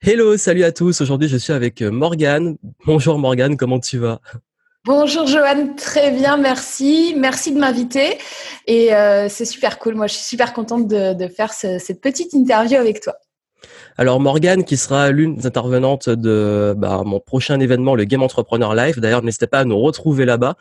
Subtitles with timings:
[0.00, 1.00] Hello, salut à tous.
[1.00, 2.56] Aujourd'hui, je suis avec Morgane.
[2.86, 4.20] Bonjour Morgane, comment tu vas?
[4.84, 7.14] Bonjour Joanne, très bien, merci.
[7.18, 8.16] Merci de m'inviter.
[8.68, 9.96] Et euh, c'est super cool.
[9.96, 13.16] Moi, je suis super contente de, faire cette petite interview avec toi.
[13.96, 18.76] Alors Morgane, qui sera l'une des intervenantes de bah, mon prochain événement, le Game Entrepreneur
[18.76, 19.00] Live.
[19.00, 20.54] D'ailleurs, n'hésitez pas à nous retrouver là-bas.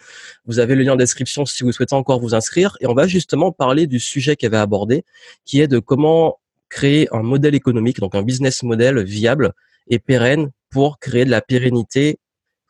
[0.47, 2.75] Vous avez le lien en description si vous souhaitez encore vous inscrire.
[2.81, 5.05] Et on va justement parler du sujet qu'elle va aborder,
[5.45, 6.39] qui est de comment
[6.70, 9.54] créer un modèle économique, donc un business model viable
[9.88, 12.19] et pérenne pour créer de la pérennité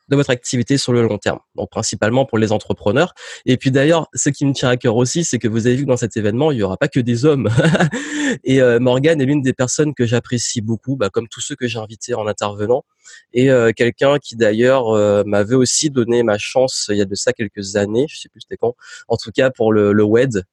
[0.08, 1.38] de votre activité sur le long terme.
[1.54, 3.14] Donc principalement pour les entrepreneurs.
[3.46, 5.84] Et puis d'ailleurs, ce qui me tient à cœur aussi, c'est que vous avez vu
[5.84, 7.48] que dans cet événement, il n'y aura pas que des hommes.
[8.44, 11.66] et euh, Morgane est l'une des personnes que j'apprécie beaucoup, bah, comme tous ceux que
[11.66, 12.84] j'ai invités en intervenant.
[13.32, 17.14] Et euh, quelqu'un qui d'ailleurs euh, m'avait aussi donné ma chance il y a de
[17.14, 18.74] ça quelques années, je sais plus c'était quand,
[19.08, 20.44] en tout cas pour le, le WED,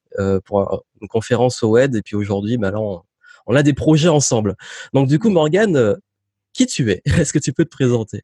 [0.45, 1.95] pour une conférence au WED.
[1.95, 2.79] Et puis aujourd'hui, bah là,
[3.53, 4.55] a des projets ensemble.
[4.93, 5.95] Donc du coup, Morgane, euh,
[6.53, 7.01] qui tu es?
[7.19, 8.21] Est-ce que tu peux te présenter?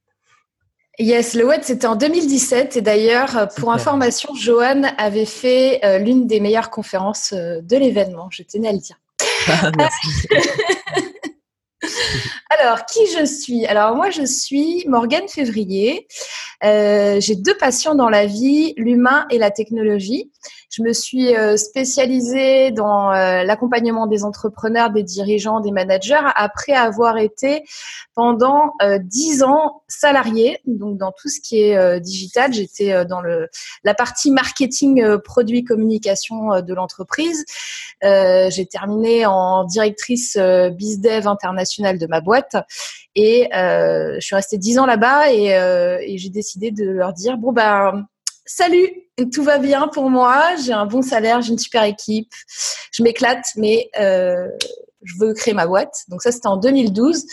[1.00, 2.78] Yes, le WED, c'était en 2017.
[2.78, 8.30] Et d'ailleurs, euh, pour information, Johan avait fait euh, l'une des meilleures conférences de l'événement.
[8.32, 8.98] Je tenais à le dire.
[9.48, 10.28] Ah, merci.
[12.60, 13.66] Alors, qui je suis?
[13.66, 16.08] Alors, moi, je suis Morgane Février.
[16.62, 20.30] J'ai deux passions dans la vie, l'humain et la technologie.
[20.72, 26.72] Je me suis euh, spécialisée dans euh, l'accompagnement des entrepreneurs, des dirigeants, des managers, après
[26.72, 27.66] avoir été
[28.16, 32.54] pendant euh, dix ans salariée, donc dans tout ce qui est digital.
[32.54, 33.22] J'étais dans
[33.84, 37.44] la partie marketing, produit, communication de l'entreprise.
[38.02, 42.41] J'ai terminé en directrice BizDev internationale de ma boîte.
[43.16, 47.52] Et je suis restée dix ans là-bas et, et j'ai décidé de leur dire bon
[47.52, 48.06] ben
[48.46, 48.90] salut,
[49.32, 52.32] tout va bien pour moi, j'ai un bon salaire, j'ai une super équipe,
[52.92, 54.48] je m'éclate, mais euh,
[55.04, 55.94] je veux créer ma boîte.
[56.10, 57.26] Donc ça, c'était en 2012.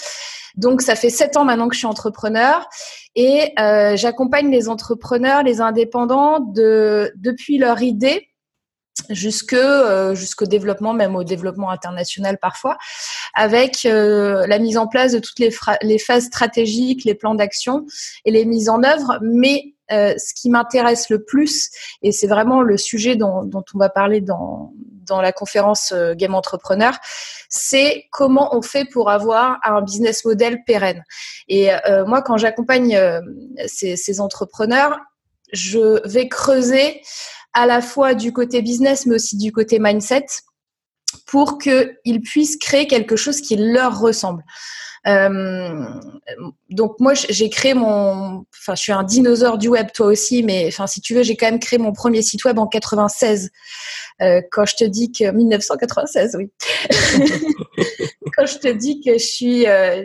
[0.57, 2.69] Donc ça fait sept ans maintenant que je suis entrepreneur
[3.15, 8.29] et euh, j'accompagne les entrepreneurs, les indépendants de depuis leur idée
[9.11, 12.77] jusque euh, jusqu'au développement, même au développement international parfois,
[13.35, 15.51] avec la mise en place de toutes les,
[15.83, 17.87] les phases stratégiques, les plans d'action
[18.25, 21.71] et les mises en œuvre, mais euh, ce qui m'intéresse le plus,
[22.03, 24.75] et c'est vraiment le sujet dont, on va parler dans,
[25.07, 26.95] dans la conférence euh, Game Entrepreneur,
[27.49, 31.03] c'est comment on fait pour avoir un business model pérenne.
[31.49, 33.01] Et euh, moi, quand j'accompagne
[33.67, 34.99] ces, ces entrepreneurs,
[35.55, 37.01] je vais creuser
[37.59, 40.27] à la fois du côté business, mais aussi du côté mindset
[41.27, 44.45] pour qu'ils puissent créer quelque chose qui leur ressemble.
[45.07, 45.85] Euh,
[46.71, 50.67] donc moi, j'ai créé mon, enfin, je suis un dinosaure du web, toi aussi, mais
[50.69, 53.51] enfin, si tu veux, j'ai quand même créé mon premier site web en 96.
[54.21, 56.51] Euh, quand je te dis que 1996, oui.
[58.37, 60.05] quand je te dis que je suis, euh,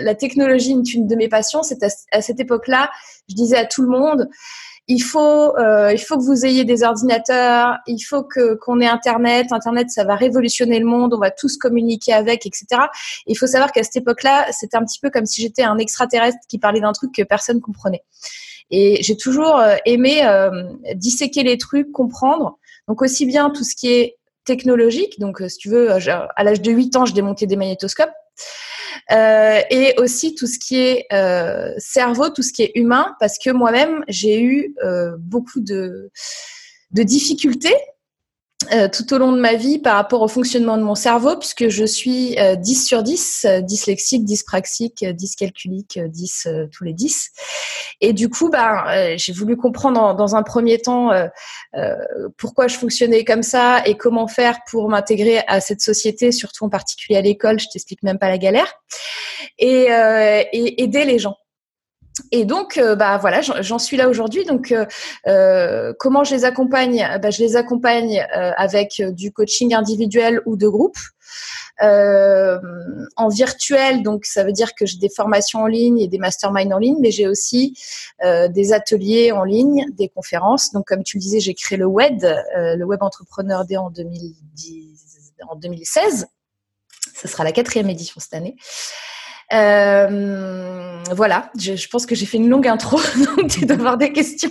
[0.00, 2.90] la technologie est une de mes passions, c'est à, cette époque-là,
[3.28, 4.28] je disais à tout le monde
[4.90, 8.88] il faut, euh, il faut que vous ayez des ordinateurs, il faut que qu'on ait
[8.88, 9.52] Internet.
[9.52, 12.66] Internet, ça va révolutionner le monde, on va tous communiquer avec, etc.
[13.28, 16.38] il faut savoir qu'à cette époque-là, c'était un petit peu comme si j'étais un extraterrestre
[16.48, 18.02] qui parlait d'un truc que personne comprenait.
[18.72, 20.50] Et j'ai toujours euh, aimé euh,
[20.96, 22.58] disséquer les trucs, comprendre.
[22.88, 25.20] Donc aussi bien tout ce qui est technologique.
[25.20, 28.10] Donc, si tu veux, à l'âge de 8 ans, je démontais des magnétoscopes.
[29.12, 33.38] Euh, et aussi tout ce qui est euh, cerveau, tout ce qui est humain, parce
[33.38, 36.10] que moi-même, j'ai eu euh, beaucoup de,
[36.92, 37.74] de difficultés
[38.72, 41.70] euh, tout au long de ma vie par rapport au fonctionnement de mon cerveau, puisque
[41.70, 47.30] je suis 10 euh, sur 10, euh, dyslexique, dyspraxique, dyscalculique, 10 tous les 10.
[48.02, 51.10] Et du coup, bah, j'ai voulu comprendre dans un premier temps
[52.36, 56.70] pourquoi je fonctionnais comme ça et comment faire pour m'intégrer à cette société, surtout en
[56.70, 57.58] particulier à l'école.
[57.60, 58.72] Je t'explique même pas la galère.
[59.58, 59.88] Et
[60.52, 61.36] aider les gens.
[62.32, 64.44] Et donc, euh, bah voilà, j'en suis là aujourd'hui.
[64.44, 64.86] Donc, euh,
[65.26, 67.06] euh, comment je les accompagne?
[67.22, 70.98] Bah, Je les accompagne avec du coaching individuel ou de groupe.
[71.80, 76.74] en virtuel, donc ça veut dire que j'ai des formations en ligne et des masterminds
[76.74, 77.76] en ligne, mais j'ai aussi
[78.22, 80.72] des ateliers en ligne, des conférences.
[80.72, 85.32] Donc, comme tu le disais, j'ai créé le WED, le Web Entrepreneur Day en, 2010,
[85.48, 86.26] en 2016.
[87.14, 88.56] Ce sera la quatrième édition cette année.
[89.52, 93.00] Euh, voilà, je, pense que j'ai fait une longue intro,
[93.36, 94.50] donc tu dois avoir des questions.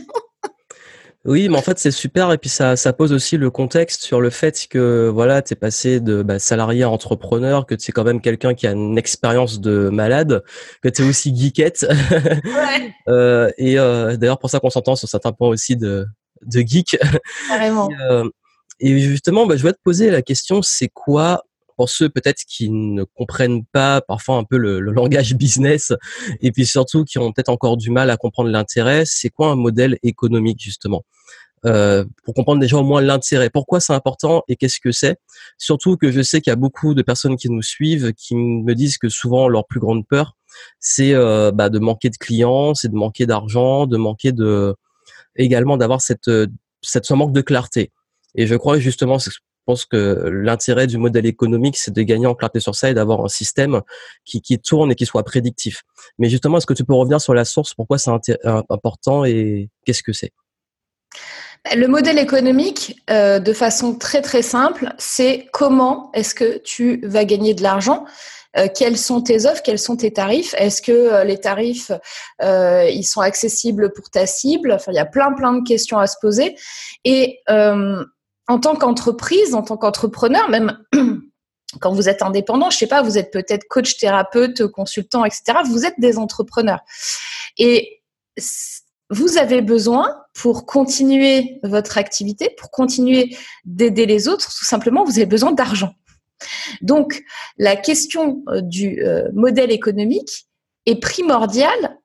[1.26, 4.22] Oui, mais en fait c'est super et puis ça, ça pose aussi le contexte sur
[4.22, 7.92] le fait que voilà, tu es passé de bah, salarié à entrepreneur, que tu es
[7.92, 10.44] quand même quelqu'un qui a une expérience de malade,
[10.82, 11.86] que tu es aussi geekette.
[12.46, 12.94] Ouais.
[13.10, 16.06] euh, et euh, d'ailleurs pour ça qu'on s'entend sur certains points aussi de,
[16.42, 16.98] de geek.
[17.50, 17.90] Carrément.
[17.90, 18.30] et, euh,
[18.80, 21.44] et justement, bah, je vais te poser la question, c'est quoi
[21.80, 25.94] pour ceux peut-être qui ne comprennent pas parfois un peu le, le langage business
[26.42, 29.56] et puis surtout qui ont peut-être encore du mal à comprendre l'intérêt, c'est quoi un
[29.56, 31.06] modèle économique justement?
[31.66, 33.50] Euh, pour comprendre déjà au moins l'intérêt.
[33.50, 35.20] Pourquoi c'est important et qu'est-ce que c'est?
[35.58, 38.76] Surtout que je sais qu'il y a beaucoup de personnes qui nous suivent qui me
[38.76, 40.36] disent que souvent leur plus grande peur,
[40.82, 44.76] c'est euh, bah, de manquer de clients, c'est de manquer d'argent, de manquer de
[45.38, 46.30] également d'avoir cette
[46.82, 47.94] cette ce manque de clarté.
[48.36, 49.18] Et je crois justement,
[49.70, 53.24] pense que l'intérêt du modèle économique, c'est de gagner en clarté sur ça et d'avoir
[53.24, 53.82] un système
[54.26, 55.84] qui, tourne et qui soit prédictif.
[56.18, 57.76] Mais justement, est-ce que tu peux revenir sur la source?
[57.76, 58.10] Pourquoi c'est
[58.70, 60.32] important et qu'est-ce que c'est?
[61.76, 67.26] Le modèle économique, euh, de façon très très simple, c'est comment est-ce que tu vas
[67.26, 68.06] gagner de l'argent?
[68.58, 70.56] Euh, quelles sont tes offres, quels sont tes tarifs?
[70.58, 71.92] Est-ce que euh, les tarifs
[72.42, 74.72] ils sont accessibles pour ta cible?
[74.72, 76.56] Enfin, il y a plein plein de questions à se poser.
[77.06, 77.42] Et
[78.50, 80.84] en tant qu'entreprise, en tant qu'entrepreneur, même
[81.80, 85.60] quand vous êtes indépendant, je sais pas, vous êtes peut-être coach, thérapeute, consultant, etc.
[85.70, 86.82] Vous êtes des entrepreneurs
[87.58, 88.02] et
[89.12, 95.18] vous avez besoin pour continuer votre activité, pour continuer d'aider les autres, tout simplement, vous
[95.18, 95.94] avez besoin d'argent.
[96.82, 97.24] Donc,
[97.58, 100.48] la question euh, du euh, modèle économique
[100.86, 101.98] est primordiale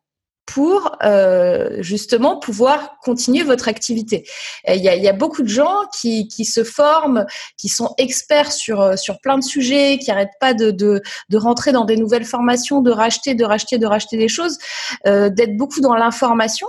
[0.46, 4.26] pour euh, justement pouvoir continuer votre activité.
[4.68, 7.24] Il y, a, beaucoup de gens qui, se forment,
[7.56, 11.02] qui sont experts sur, sur plein de sujets, qui n'arrêtent pas de, de,
[11.36, 14.58] rentrer dans des nouvelles formations, de racheter, de racheter, de racheter des choses,
[15.04, 16.68] d'être beaucoup dans l'information.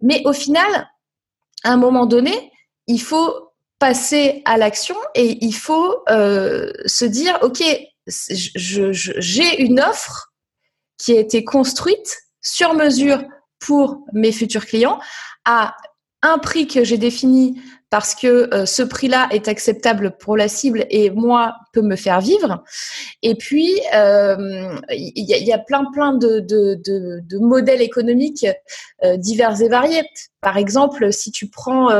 [0.00, 0.88] Mais au final,
[1.62, 2.52] à un moment donné,
[2.86, 7.62] il faut passer à l'action et il faut euh, se dire, OK,
[8.06, 10.32] j'ai une offre
[10.98, 13.24] qui a été construite sur mesure
[13.58, 15.00] pour mes futurs clients
[15.44, 15.74] à
[16.22, 17.60] un prix que j'ai défini
[17.90, 22.20] parce que euh, ce prix-là est acceptable pour la cible et moi peut me faire
[22.20, 22.64] vivre.
[23.22, 28.46] Et puis euh, il y, a, plein plein de, modèles économiques
[29.04, 30.02] euh, divers et variés.
[30.40, 31.90] Par exemple, si tu prends,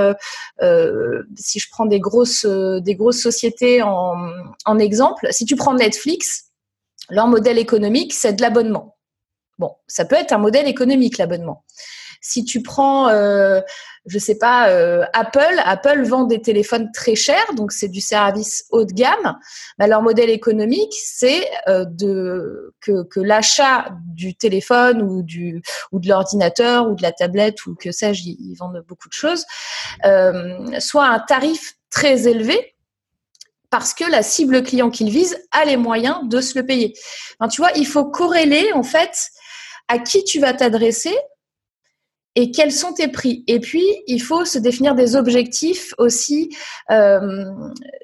[1.36, 6.46] si je prends des grosses grosses sociétés en exemple, si tu prends Netflix,
[7.08, 8.93] leur modèle économique c'est de l'abonnement.
[9.58, 11.64] Bon, ça peut être un modèle économique l'abonnement.
[12.20, 13.60] Si tu prends, euh,
[14.06, 18.64] je sais pas, euh, Apple, Apple vend des téléphones très chers, donc c'est du service
[18.70, 19.36] haut de gamme.
[19.78, 21.84] Leur modèle économique, c'est euh,
[22.80, 28.54] que, l'achat du téléphone ou de l'ordinateur ou de la tablette ou que sais-je, ils,
[28.58, 29.44] vendent beaucoup de choses,
[30.04, 32.74] euh, soit un tarif très élevé
[33.70, 36.94] parce que la cible client qu'ils visent a les moyens de se le payer.
[37.50, 39.30] tu vois, il faut corréler en fait
[39.88, 41.16] à qui tu vas t'adresser
[42.36, 43.44] et quels sont tes prix.
[43.46, 46.54] Et puis, il faut se définir des objectifs aussi
[46.90, 47.44] euh,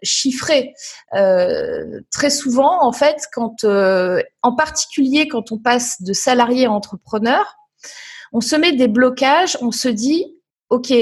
[0.02, 0.74] chiffrés.
[1.14, 6.70] Euh, très souvent, en fait, quand, euh, en particulier quand on passe de salarié à
[6.70, 7.56] entrepreneur,
[8.32, 10.36] on se met des blocages, on se dit,
[10.68, 10.92] OK,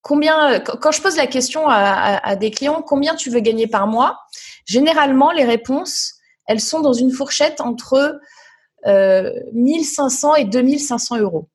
[0.00, 4.18] combien, quand je pose la question à des clients, combien tu veux gagner par mois
[4.64, 6.14] Généralement, les réponses,
[6.46, 8.18] elles sont dans une fourchette entre
[8.86, 11.48] euh, 1500 et 2500 euros.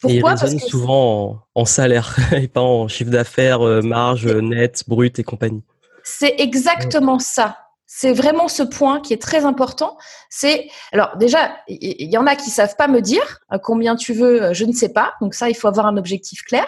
[0.00, 5.18] Pourquoi Parce que souvent en, salaire et pas en chiffre d'affaires, euh, marge nette, brute
[5.18, 5.62] et compagnie.
[6.02, 7.56] C'est exactement ça.
[7.86, 9.96] C'est vraiment ce point qui est très important.
[10.28, 14.12] C'est alors déjà, il y, en a qui savent pas me dire euh, combien tu
[14.12, 15.14] veux, euh, je ne sais pas.
[15.20, 16.66] Donc ça, il faut avoir un objectif clair.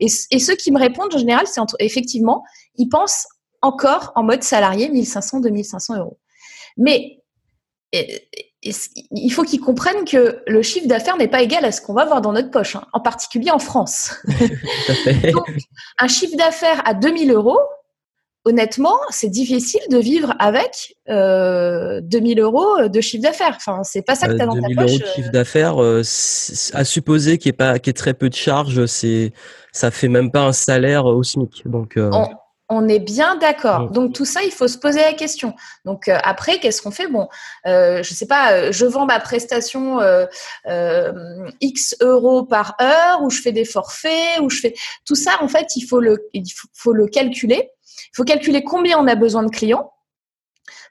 [0.00, 2.44] Et, ceux qui me répondent en général, c'est effectivement,
[2.76, 3.26] ils pensent
[3.62, 6.18] encore en mode salarié 1500, 2500 euros.
[6.76, 7.19] Mais
[7.92, 12.02] il faut qu'ils comprennent que le chiffre d'affaires n'est pas égal à ce qu'on va
[12.02, 14.14] avoir dans notre poche, hein, en particulier en France.
[15.32, 15.48] Donc,
[15.98, 17.58] un chiffre d'affaires à 2000 euros,
[18.44, 23.54] honnêtement, c'est difficile de vivre avec euh, 2000 euros de chiffre d'affaires.
[23.56, 24.76] Enfin, c'est pas ça que tu as dans ta poche.
[24.76, 25.32] 2000 euros de chiffre euh.
[25.32, 26.02] d'affaires, euh,
[26.74, 29.32] à supposer qu'il n'y ait, ait, très peu de charges, c'est
[29.72, 31.62] ça fait même pas un salaire au SMIC.
[31.66, 32.10] Donc, euh...
[32.12, 32.28] On
[32.88, 33.90] est bien d'accord.
[33.90, 35.54] Donc tout ça, il faut se poser la question.
[35.84, 37.08] Donc euh, après, qu'est-ce qu'on fait?
[37.08, 37.28] Bon,
[37.66, 38.52] euh, je sais pas.
[38.52, 40.26] Euh, je vends ma prestation euh,
[41.60, 44.74] X euros par heure, ou je fais des forfaits, ou je fais
[45.04, 45.32] tout ça.
[45.40, 47.70] En fait, il faut le, il faut, le calculer.
[48.12, 49.92] Il faut calculer combien on a besoin de clients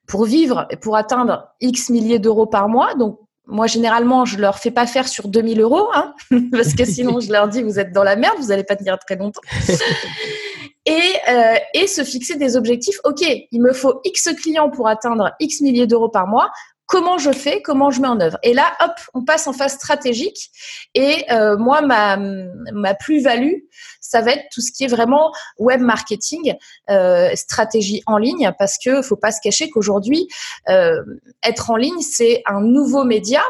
[0.05, 2.95] pour vivre et pour atteindre X milliers d'euros par mois.
[2.95, 6.13] Donc moi, généralement, je leur fais pas faire sur 2000 euros, hein,
[6.51, 8.97] parce que sinon, je leur dis, vous êtes dans la merde, vous n'allez pas tenir
[8.99, 9.41] très longtemps.
[10.89, 12.97] Euh, et, se fixer des objectifs.
[13.03, 16.51] OK, il me faut X clients pour atteindre X milliers d'euros par mois.
[16.85, 18.39] comment je fais, comment je mets en œuvre?
[18.41, 20.49] Et là, hop, on passe en phase stratégique.
[20.95, 23.59] Et euh, moi, ma, ma plus-value,
[24.01, 26.55] ça va être tout ce qui est vraiment web marketing,
[26.89, 30.27] euh, stratégie en ligne, parce que faut pas se cacher qu'aujourd'hui,
[30.69, 31.03] euh,
[31.43, 33.43] être en ligne, c'est un nouveau média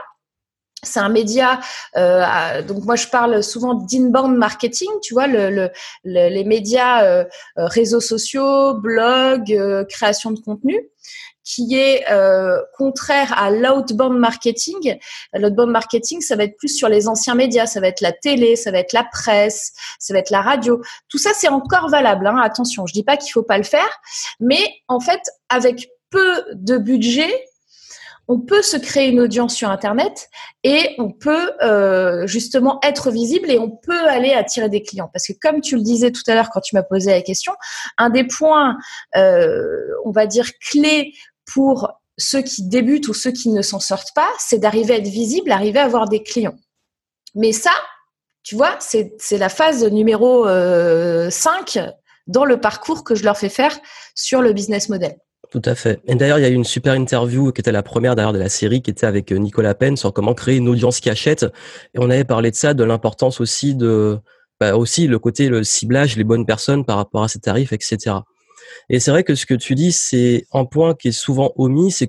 [0.83, 1.59] c'est un média,
[1.97, 5.69] euh, donc moi je parle souvent d'inbound marketing, tu vois, le,
[6.03, 7.25] les médias euh,
[7.57, 9.55] réseaux sociaux, blog,
[9.89, 10.89] création de contenu
[11.49, 14.99] qui est euh, contraire à l'outbound marketing.
[15.33, 18.55] L'outbound marketing, ça va être plus sur les anciens médias, ça va être la télé,
[18.55, 20.79] ça va être la presse, ça va être la radio.
[21.07, 22.27] Tout ça, c'est encore valable.
[22.27, 23.89] Hein, attention, je dis pas qu'il faut pas le faire,
[24.39, 27.31] mais en fait, avec peu de budget,
[28.29, 30.29] on peut se créer une audience sur Internet
[30.63, 35.09] et on peut euh, justement être visible et on peut aller attirer des clients.
[35.11, 37.53] Parce que comme tu le disais tout à l'heure quand tu m'as posé la question,
[37.97, 38.77] un des points,
[39.17, 39.65] euh,
[40.05, 41.11] on va dire, clés
[41.51, 45.07] pour ceux qui débutent ou ceux qui ne s'en sortent pas, c'est d'arriver à être
[45.07, 46.55] visible, arriver à avoir des clients.
[47.33, 47.73] Mais ça,
[48.43, 51.91] tu vois, c'est la phase numéro 5 euh,
[52.27, 53.75] dans le parcours que je leur fais faire
[54.13, 55.17] sur le business model.
[55.51, 55.99] Tout à fait.
[56.05, 58.39] Et d'ailleurs, il y a eu une super interview qui était la première d'ailleurs de
[58.39, 61.43] la série, qui était avec euh, Nicolas Penn sur comment créer une audience qui achète.
[61.95, 64.19] Et on avait parlé de ça, de l'importance aussi de,
[64.59, 68.17] bah aussi le côté le ciblage, les bonnes personnes par rapport à ces tarifs, etc.
[68.89, 71.91] Et c'est vrai que ce que tu dis, c'est un point qui est souvent omis,
[71.91, 72.07] c'est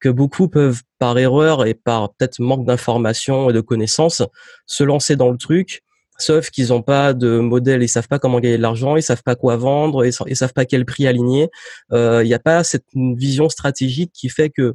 [0.00, 4.22] que beaucoup peuvent, par erreur et par peut-être manque d'information et de connaissances,
[4.66, 5.82] se lancer dans le truc,
[6.22, 9.22] sauf qu'ils n'ont pas de modèle, ils savent pas comment gagner de l'argent, ils savent
[9.22, 11.48] pas quoi vendre, ils, ne savent pas quel prix aligner.
[11.92, 14.74] Euh, il n'y a pas cette vision stratégique qui fait que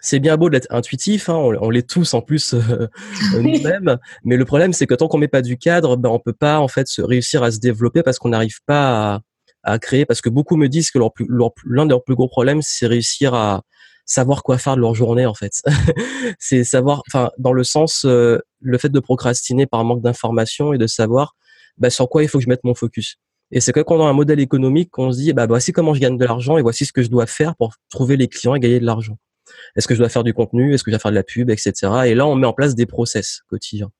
[0.00, 2.88] c'est bien beau d'être intuitif, hein, on, l'est tous en plus euh,
[3.40, 6.34] nous-mêmes, mais le problème c'est que tant qu'on met pas du cadre, ben on peut
[6.34, 9.20] pas en fait se réussir à se développer parce qu'on n'arrive pas à,
[9.62, 11.10] à créer parce que beaucoup me disent que leur
[11.64, 13.62] l'un de leurs plus gros problèmes c'est réussir à
[14.04, 15.62] savoir quoi faire de leur journée en fait.
[16.38, 20.78] C'est savoir enfin dans le sens euh, le fait de procrastiner par manque d'information et
[20.78, 21.34] de savoir
[21.78, 23.16] bah, sur quoi il faut que je mette mon focus.
[23.50, 25.94] Et c'est que quand on a un modèle économique qu'on se dit bah voici comment
[25.94, 28.54] je gagne de l'argent et voici ce que je dois faire pour trouver les clients
[28.54, 29.18] et gagner de l'argent.
[29.76, 30.74] Est-ce que je dois faire du contenu?
[30.74, 31.50] Est-ce que je dois faire de la pub?
[31.50, 31.72] Etc
[32.06, 33.90] et là on met en place des process quotidiens.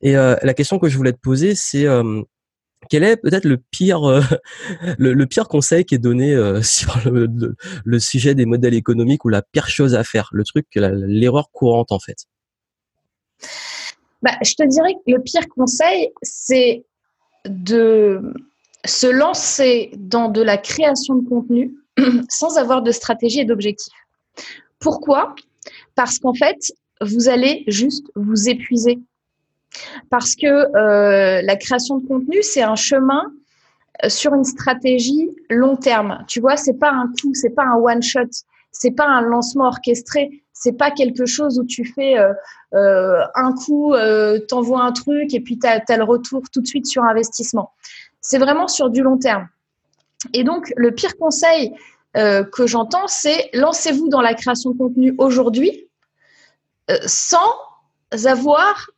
[0.00, 2.22] Et euh, la question que je voulais te poser c'est euh,
[2.88, 4.20] quel est peut-être le pire, euh,
[4.98, 9.42] le, pire conseil qui est donné euh, sur le, sujet des modèles économiques ou la
[9.42, 12.26] pire chose à faire, le truc, l'erreur courante en fait?
[14.22, 16.84] Bah, Je te dirais que le pire conseil, c'est
[17.46, 18.20] de
[18.84, 21.74] se lancer dans de la création de contenu
[22.28, 23.92] sans avoir de stratégie et d'objectif.
[24.78, 25.34] Pourquoi?
[25.94, 28.98] Parce qu'en fait, vous allez juste vous épuiser
[30.10, 33.24] parce que euh, la création de contenu, c'est un chemin
[34.04, 36.24] euh, sur une stratégie long terme.
[36.28, 38.30] Tu vois, c'est pas un coup, c'est pas un one shot,
[38.70, 43.94] c'est pas un lancement orchestré, c'est pas quelque chose où tu fais euh, un coup,
[43.94, 47.72] euh, t'envoies un truc et puis tu as, le retour tout de suite sur investissement.
[48.20, 49.48] C'est vraiment sur du long terme.
[50.32, 51.74] Et donc, le pire conseil
[52.14, 55.86] que j'entends, c'est lancez-vous dans la création de contenu aujourd'hui
[57.06, 57.52] sans
[58.24, 58.90] avoir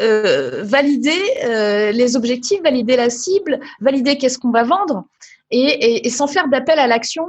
[0.00, 5.04] euh, valider euh, les objectifs, valider la cible, valider qu'est-ce qu'on va vendre
[5.50, 7.26] et, sans faire d'appel à l'action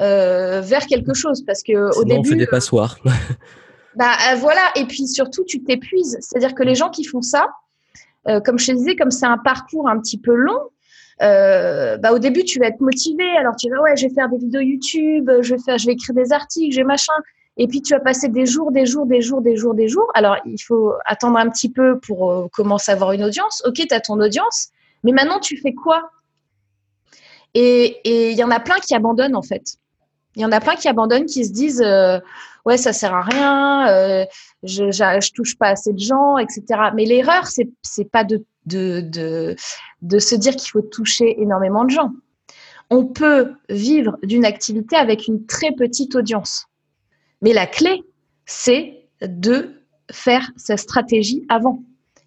[0.00, 1.44] euh, vers quelque chose.
[1.44, 2.20] Parce que au début.
[2.20, 2.98] on fait des passoires.
[3.96, 6.16] bah voilà, et puis surtout, tu t'épuises.
[6.20, 7.48] C'est-à-dire que les gens qui font ça,
[8.44, 10.60] comme je te disais, comme c'est un parcours un petit peu long,
[11.18, 13.24] bah, au début, tu vas être motivé.
[13.38, 15.94] Alors, tu vas, ouais, je vais faire des vidéos YouTube, je vais, faire, je vais
[15.94, 17.14] écrire des articles, j'ai machin.
[17.56, 20.10] Et puis, tu vas passer des jours, des jours, des jours, des jours, des jours.
[20.14, 23.62] Alors, il faut attendre un petit peu pour euh, commencer à avoir une audience.
[23.64, 24.70] OK, tu as ton audience,
[25.04, 26.10] mais maintenant, tu fais quoi?
[27.54, 28.00] Et
[28.32, 29.76] il y en a plein qui abandonnent, en fait.
[30.34, 32.18] Il y en a plein qui abandonnent, qui se disent euh,
[32.64, 34.24] Ouais, ça sert à rien, euh,
[34.62, 36.64] je, je, touche pas assez de gens, etc.
[36.94, 37.68] Mais l'erreur, c'est
[37.98, 42.10] n'est pas de se dire qu'il faut toucher énormément de gens.
[42.90, 46.66] On peut vivre d'une activité avec une très petite audience.
[47.44, 48.02] Mais la clé,
[48.46, 49.70] c'est de
[50.10, 51.82] faire sa stratégie avant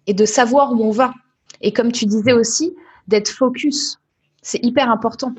[0.06, 1.12] et de savoir où on va.
[1.60, 2.74] Et comme tu disais aussi,
[3.08, 3.98] d'être focus.
[4.42, 5.34] C'est hyper important.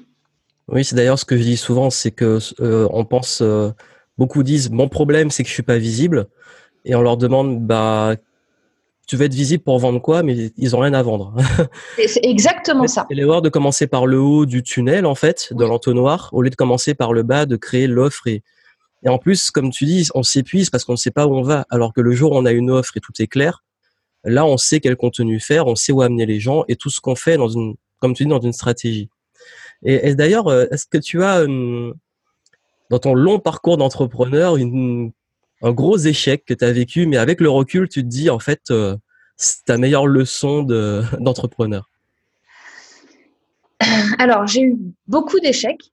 [0.67, 3.71] Oui, c'est d'ailleurs ce que je dis souvent, c'est que euh, on pense, euh,
[4.17, 6.27] beaucoup disent, mon problème, c'est que je suis pas visible,
[6.83, 8.15] et on leur demande, bah,
[9.07, 10.23] tu veux être visible pour vendre quoi?
[10.23, 11.33] Mais ils ont rien à vendre.
[12.05, 13.05] c'est exactement ça.
[13.09, 16.49] C'est l'erreur de commencer par le haut du tunnel, en fait, de l'entonnoir, au lieu
[16.49, 18.43] de commencer par le bas, de créer l'offre et,
[19.03, 21.41] et en plus, comme tu dis, on s'épuise parce qu'on ne sait pas où on
[21.41, 21.65] va.
[21.69, 23.63] Alors que le jour où on a une offre et tout est clair,
[24.23, 26.99] là, on sait quel contenu faire, on sait où amener les gens et tout ce
[26.99, 27.37] qu'on fait
[27.99, 29.09] comme tu dis, dans une stratégie.
[29.83, 36.43] Et, d'ailleurs, euh, est-ce que tu as, dans ton long parcours d'entrepreneur, un gros échec
[36.45, 38.97] que tu as vécu, mais avec le recul, tu te dis en fait, euh,
[39.37, 40.63] c'est ta meilleure leçon
[41.19, 41.89] d'entrepreneur?
[44.17, 44.77] Alors, j'ai eu
[45.07, 45.91] beaucoup d'échecs.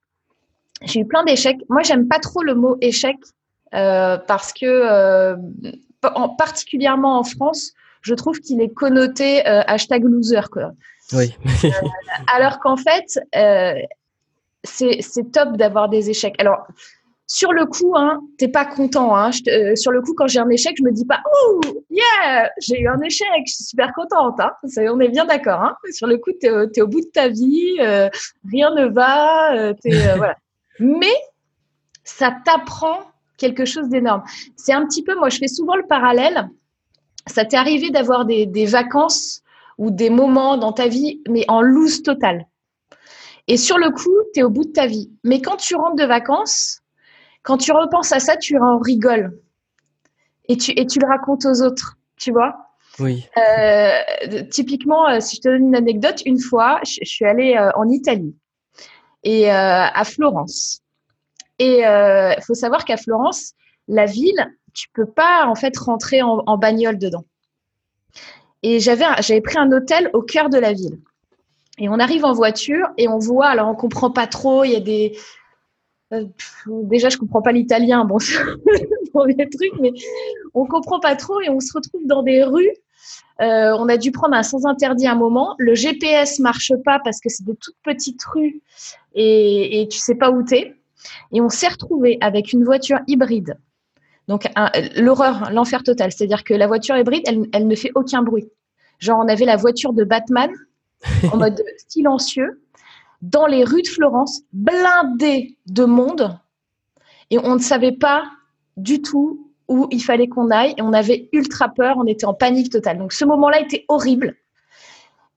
[0.83, 1.59] J'ai eu plein d'échecs.
[1.69, 3.17] Moi, j'aime pas trop le mot échec
[3.75, 5.37] euh, parce que, euh,
[6.03, 10.49] en, particulièrement en France, je trouve qu'il est connoté hashtag loser.
[10.53, 10.73] Quoi.
[11.13, 11.35] Oui.
[12.35, 13.19] alors qu'en fait,
[14.65, 16.37] c'est top d'avoir des échecs.
[16.39, 16.67] Alors,
[17.29, 19.17] sur le coup, hein, t'es pas content.
[19.17, 19.31] Hein.
[19.49, 22.81] Euh, sur le coup, quand j'ai un échec, je me dis pas oh yeah, j'ai
[22.81, 24.39] eu un échec, je suis super contente.
[24.39, 24.53] Hein.
[24.77, 25.61] on est bien d'accord.
[25.61, 25.75] Hein.
[25.91, 28.09] Sur le coup, t'es es au bout de ta vie, euh,
[28.51, 29.57] rien ne va.
[29.57, 29.75] Euh,
[30.17, 30.37] voilà.
[30.79, 31.15] Mais
[32.05, 32.99] ça t'apprend
[33.37, 34.23] quelque chose d'énorme.
[34.57, 36.49] C'est un petit peu, moi, je fais souvent le parallèle.
[37.27, 39.43] Ça t'est arrivé d'avoir des, des vacances
[39.79, 42.47] ou des moments dans ta vie, mais en loose totale.
[43.49, 45.11] Et sur le coup, tu es au bout de ta vie.
[45.25, 46.81] Mais quand tu rentres de vacances,
[47.43, 49.39] quand tu repenses à ça, tu en rigoles.
[50.49, 52.57] Et tu, et tu le racontes aux autres, tu vois
[52.99, 53.25] Oui.
[53.37, 57.71] Euh, typiquement, euh, si je te donne une anecdote, une fois, je, suis allée euh,
[57.77, 58.35] en Italie
[59.27, 60.81] et à Florence.
[61.59, 63.53] Et il faut savoir qu'à Florence,
[63.89, 67.25] la ville, tu peux pas en fait rentrer en, bagnole dedans.
[68.63, 70.99] Et j'avais j'avais pris un hôtel au cœur de la ville.
[71.79, 74.77] Et on arrive en voiture et on voit, alors on comprend pas trop, il y
[74.77, 75.19] a des,
[76.13, 76.25] euh,
[76.85, 79.93] déjà, je comprends pas l'italien, bon, c'est un truc, mais
[80.55, 82.71] on comprend pas trop et on se retrouve dans des rues.
[83.41, 85.55] Euh, on a dû prendre un sans interdit un moment.
[85.59, 88.61] Le GPS marche pas parce que c'est de toutes petites rues
[89.15, 90.75] et, et tu sais pas où t'es.
[91.33, 93.59] Et on s'est retrouvé avec une voiture hybride.
[94.29, 94.49] Donc
[94.97, 96.13] l'horreur, l'enfer total.
[96.13, 98.49] C'est-à-dire que la voiture hybride, elle, elle ne fait aucun bruit.
[98.99, 100.51] Genre on avait la voiture de Batman
[101.33, 102.63] en mode silencieux
[103.23, 106.39] dans les rues de Florence, blindées de monde,
[107.31, 108.25] et on ne savait pas
[108.77, 112.35] du tout où il fallait qu'on aille, et on avait ultra peur, on était en
[112.35, 112.99] panique totale.
[112.99, 114.37] Donc ce moment-là était horrible,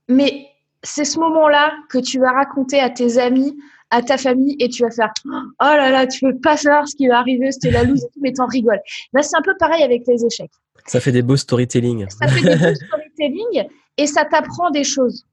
[0.08, 0.48] mais
[0.84, 3.58] c'est ce moment-là que tu vas raconter à tes amis,
[3.90, 6.96] à ta famille, et tu vas faire Oh là là, tu veux pas savoir ce
[6.96, 8.80] qui va arriver, c'était la loose et tout, mais t'en rigoles.
[9.14, 10.52] Là, c'est un peu pareil avec les échecs.
[10.86, 12.08] Ça fait des beaux storytelling.
[12.10, 15.26] Ça fait des beaux storytelling et ça t'apprend des choses.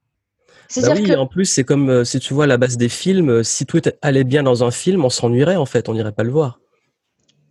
[0.77, 3.43] Bah oui, en plus, c'est comme euh, si tu vois la base des films, euh,
[3.45, 6.33] si tout allait bien dans un film, on s'ennuierait en fait, on n'irait pas le
[6.33, 6.59] voir.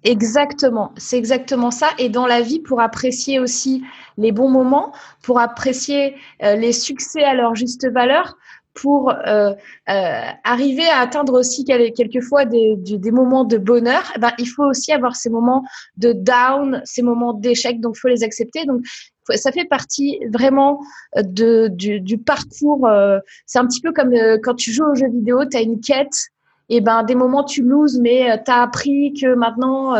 [0.05, 1.89] Exactement, c'est exactement ça.
[1.97, 3.83] Et dans la vie, pour apprécier aussi
[4.17, 8.37] les bons moments, pour apprécier euh, les succès à leur juste valeur,
[8.73, 9.13] pour
[9.85, 14.91] arriver à atteindre aussi quelquefois des, des, moments de bonheur, eh ben, il faut aussi
[14.91, 15.63] avoir ces moments
[15.95, 18.65] de down, ces moments d'échec, donc il faut les accepter.
[18.65, 18.81] Donc
[19.33, 20.79] ça fait partie vraiment
[21.17, 22.87] euh, de, du, parcours.
[22.87, 25.61] Euh, c'est un petit peu comme euh, quand tu joues aux jeux vidéo, tu as
[25.61, 26.29] une quête
[26.69, 29.95] et ben des moments tu loses mais tu as appris que maintenant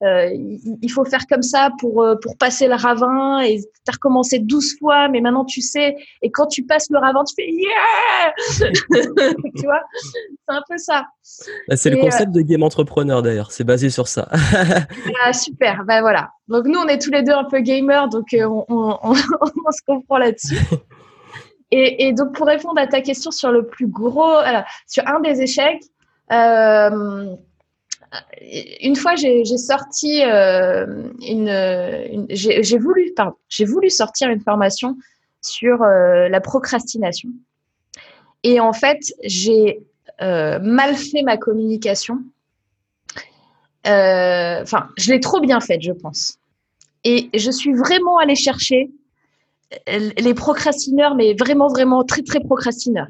[0.00, 4.78] il faut faire comme ça pour pour passer le ravin et tu as recommencé 12
[4.78, 5.96] fois mais maintenant tu sais.
[6.22, 8.32] Et quand tu passes le ravin tu fais yeah!
[9.56, 9.82] Tu vois?
[10.48, 11.06] C'est un peu ça.
[11.68, 13.52] Bah, c'est le concept de game entrepreneur d'ailleurs.
[13.52, 14.28] C'est basé sur ça.
[15.24, 15.84] Ah, super.
[15.84, 16.30] Ben voilà.
[16.48, 20.18] Donc nous, on est tous les deux un peu gamers, donc euh, on, se comprend
[20.18, 20.58] là-dessus.
[21.70, 24.36] Et, donc pour répondre à ta question sur le plus gros,
[24.86, 25.82] sur un des échecs,
[26.32, 27.36] euh,
[28.80, 33.14] une fois j'ai sorti euh, une, j'ai voulu
[33.50, 34.96] j'ai voulu sortir une formation
[35.42, 37.28] sur la procrastination.
[38.44, 39.82] Et en fait, j'ai
[40.20, 42.22] mal fait ma communication
[43.86, 46.38] euh, enfin, je l'ai trop bien faite, je pense.
[47.04, 48.90] Et je suis vraiment allée chercher
[49.86, 53.08] les procrastineurs, mais vraiment, vraiment très, très procrastineurs.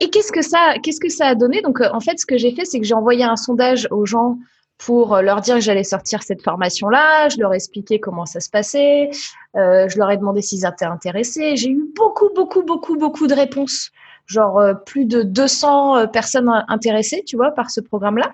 [0.00, 1.62] Et qu'est-ce que ça, qu'est-ce que ça a donné?
[1.62, 4.06] Donc, euh, en fait, ce que j'ai fait, c'est que j'ai envoyé un sondage aux
[4.06, 4.38] gens
[4.76, 7.28] pour leur dire que j'allais sortir cette formation-là.
[7.28, 9.08] Je leur ai expliqué comment ça se passait.
[9.56, 11.56] Euh, je leur ai demandé s'ils étaient intéressés.
[11.56, 13.92] J'ai eu beaucoup, beaucoup, beaucoup, beaucoup de réponses.
[14.26, 18.32] Genre plus de 200 personnes intéressées, tu vois, par ce programme-là.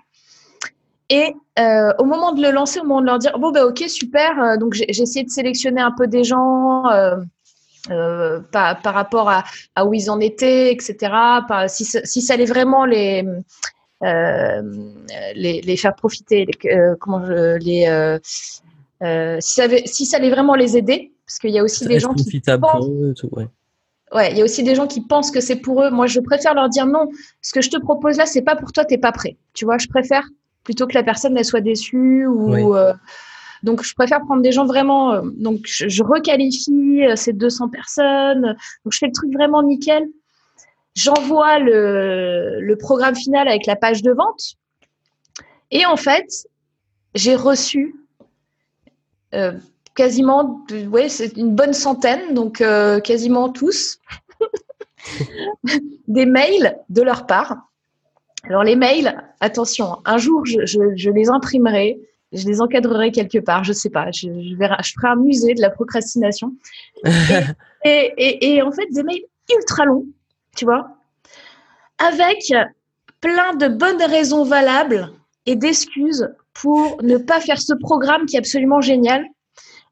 [1.11, 3.83] Et euh, au moment de le lancer, au moment de leur dire bon ben ok
[3.89, 9.29] super, euh, donc j'ai essayé de sélectionner un peu des gens euh, par, par, rapport
[9.29, 9.43] à,
[9.75, 10.97] à, où ils en étaient, etc.
[11.49, 13.25] Par, si, si, ça allait vraiment les
[14.03, 18.19] les, les, faire profiter, les, comment je, les
[19.41, 21.99] si ça, avait, si ça allait vraiment les aider, parce qu'il y a aussi des
[21.99, 22.87] gens qui pensent,
[23.33, 23.49] ouais.
[24.15, 24.31] ouais.
[24.31, 25.91] il y a aussi des gens qui pensent que c'est pour eux.
[25.91, 27.09] Moi, je préfère leur dire non.
[27.43, 29.37] Ce que je te propose là, c'est pas pour toi, t'es pas prêt.
[29.55, 30.25] Tu vois, je préfère
[30.65, 32.93] plutôt que la personne elle soit déçue ou euh,
[33.63, 38.57] donc je préfère prendre des gens vraiment euh, donc je, requalifie euh, ces 200 personnes.
[38.85, 40.09] Donc je fais le truc vraiment nickel.
[40.95, 44.55] J'envoie le, le programme final avec la page de vente.
[45.71, 46.47] Et en fait
[47.15, 47.97] j'ai reçu
[49.35, 49.53] euh,
[49.95, 52.63] quasiment, ouais, c'est une bonne centaine, donc
[53.03, 53.99] quasiment tous,
[56.09, 57.70] des mails de leur part.
[58.45, 62.01] Alors les mails, attention, un jour je, les imprimerai,
[62.33, 65.71] je les encadrerai quelque part, je sais pas, je, je ferai un musée de la
[65.71, 66.55] procrastination.
[67.85, 69.25] et, en fait, des mails
[69.55, 70.07] ultra longs,
[70.57, 70.89] tu vois,
[71.99, 72.53] avec
[73.21, 75.13] plein de bonnes raisons valables
[75.47, 79.25] et d'excuses pour ne pas faire ce programme qui est absolument génial.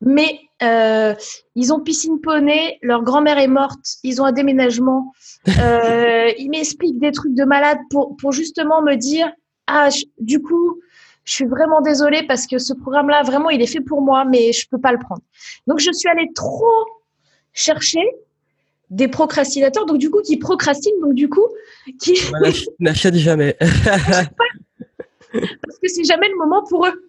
[0.00, 1.14] Mais euh,
[1.54, 5.12] ils ont piscine poney, leur grand-mère est morte, ils ont un déménagement.
[5.48, 9.30] Euh, ils m'expliquent des trucs de malade pour, pour justement me dire
[9.66, 9.88] Ah,
[10.20, 10.80] du coup,
[11.24, 14.52] je suis vraiment désolée parce que ce programme-là, vraiment, il est fait pour moi, mais
[14.52, 15.22] je peux pas le prendre.
[15.66, 16.86] Donc, je suis allée trop
[17.52, 18.02] chercher
[18.90, 21.44] des procrastinateurs, donc du coup, qui procrastinent, donc du coup,
[22.00, 22.18] qui
[22.80, 23.54] n'achètent jamais.
[23.60, 24.28] parce
[25.82, 27.07] que c'est jamais le moment pour eux.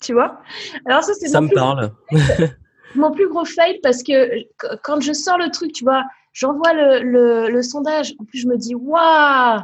[0.00, 0.40] Tu vois?
[0.84, 1.92] Alors ça, c'est ça me parle.
[2.94, 4.44] mon plus gros fail parce que
[4.82, 8.14] quand je sors le truc, tu vois, j'envoie le, le, sondage.
[8.18, 9.60] En plus, je me dis, waouh,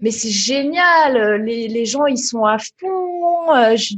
[0.00, 1.42] mais c'est génial.
[1.42, 3.52] Les, les, gens, ils sont à fond.
[3.54, 3.94] Euh, je,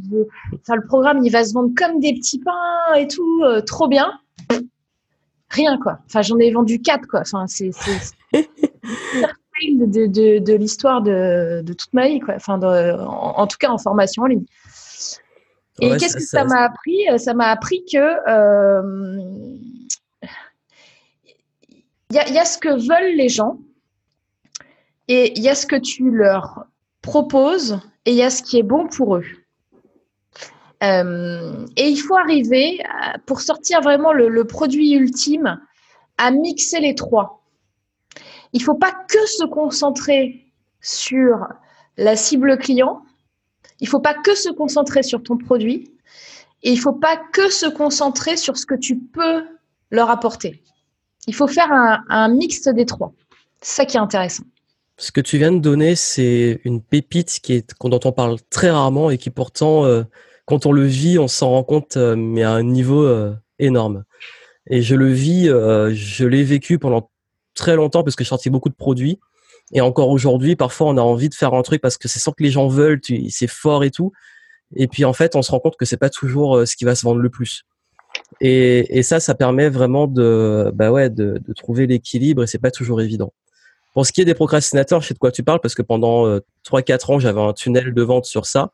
[0.54, 3.42] enfin, le programme, il va se vendre comme des petits pains et tout.
[3.44, 4.12] Euh, trop bien.
[5.50, 5.98] Rien, quoi.
[6.06, 7.20] Enfin, j'en ai vendu quatre, quoi.
[7.20, 7.70] Enfin, c'est
[8.32, 12.34] de, de, de l'histoire de, de, toute ma vie, quoi.
[12.36, 14.44] Enfin, en, tout cas, en formation en ligne.
[15.80, 19.12] Et qu'est-ce que ça m'a appris Ça m'a appris que euh,
[22.10, 23.58] il y, a, y, a ce que veulent les gens
[25.08, 26.66] et il y a ce que tu leur
[27.00, 29.24] proposes et il y a ce qui est bon pour eux.
[30.82, 32.82] Euh, et il faut arriver,
[33.24, 35.60] pour sortir vraiment le, le, produit ultime,
[36.18, 37.44] à mixer les trois.
[38.52, 41.46] Il ne faut pas que se concentrer sur
[41.96, 43.02] la cible client,
[43.82, 45.90] il ne faut pas que se concentrer sur ton produit,
[46.62, 49.42] et il ne faut pas que se concentrer sur ce que tu peux
[49.90, 50.62] leur apporter.
[51.26, 53.12] Il faut faire un, mix des trois.
[53.60, 54.44] C'est ça qui est intéressant.
[54.98, 58.70] Ce que tu viens de donner, c'est une pépite qui est dont on parle très
[58.70, 60.04] rarement et qui pourtant, euh,
[60.44, 64.04] quand on le vit, on s'en rend compte, euh, mais à un niveau euh, énorme.
[64.68, 67.10] Et je le vis, je l'ai vécu pendant
[67.54, 69.18] très longtemps parce que j'ai sorti beaucoup de produits.
[69.72, 72.32] Et encore aujourd'hui, parfois, on a envie de faire un truc parce que c'est sans
[72.32, 74.12] que les gens veulent, c'est fort et tout.
[74.76, 76.84] Et puis, en fait, on se rend compte que c'est pas toujours euh, ce qui
[76.84, 77.64] va se vendre le plus.
[78.40, 82.58] Et, et ça, ça permet vraiment de, bah ouais, de, de trouver l'équilibre et c'est
[82.58, 83.32] pas toujours évident.
[83.94, 86.26] Pour ce qui est des procrastinateurs, je sais de quoi tu parles parce que pendant
[86.26, 88.70] euh, 3-4 ans, j'avais un tunnel de vente sur ça.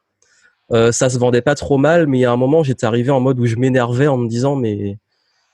[0.71, 3.11] Euh, ça se vendait pas trop mal, mais il y a un moment, j'étais arrivé
[3.11, 4.99] en mode où je m'énervais en me disant, mais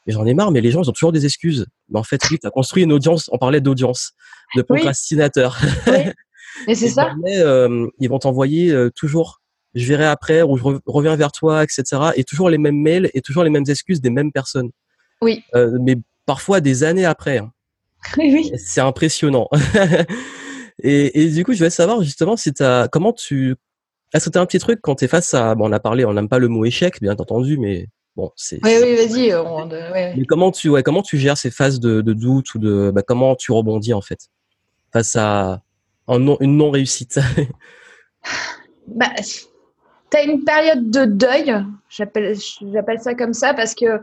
[0.06, 1.66] mais j'en ai marre, mais les gens, ils ont toujours des excuses.
[1.88, 4.12] Mais en fait, oui, tu as construit une audience, on parlait d'audience,
[4.56, 5.58] de procrastinateurs.
[5.86, 5.92] Oui.
[6.68, 7.14] Mais c'est ça.
[7.26, 9.40] Euh, ils vont t'envoyer euh, toujours,
[9.74, 11.84] je verrai après, ou je reviens vers toi, etc.
[12.16, 14.70] Et toujours les mêmes mails et toujours les mêmes excuses des mêmes personnes.
[15.20, 15.42] Oui.
[15.54, 17.38] Euh, mais parfois des années après.
[17.38, 17.50] Hein.
[18.18, 18.52] Oui, oui.
[18.58, 19.48] C'est impressionnant.
[20.82, 23.56] et, et, du coup, je vais savoir justement si as, comment tu,
[24.12, 25.80] est-ce que tu as un petit truc quand tu es face à, bon, on a
[25.80, 28.60] parlé, on n'aime pas le mot échec, bien entendu, mais Bon, c'est.
[28.62, 30.16] Oui, oui, vas-y.
[30.16, 33.02] Mais comment tu, ouais, comment tu gères ces phases de, de doute ou de, bah,
[33.02, 34.28] comment tu rebondis en fait
[34.92, 35.62] face à
[36.06, 37.18] un non, une non réussite
[38.86, 39.06] Bah,
[40.14, 41.54] as une période de deuil.
[41.88, 42.36] J'appelle,
[42.72, 44.02] j'appelle ça comme ça parce que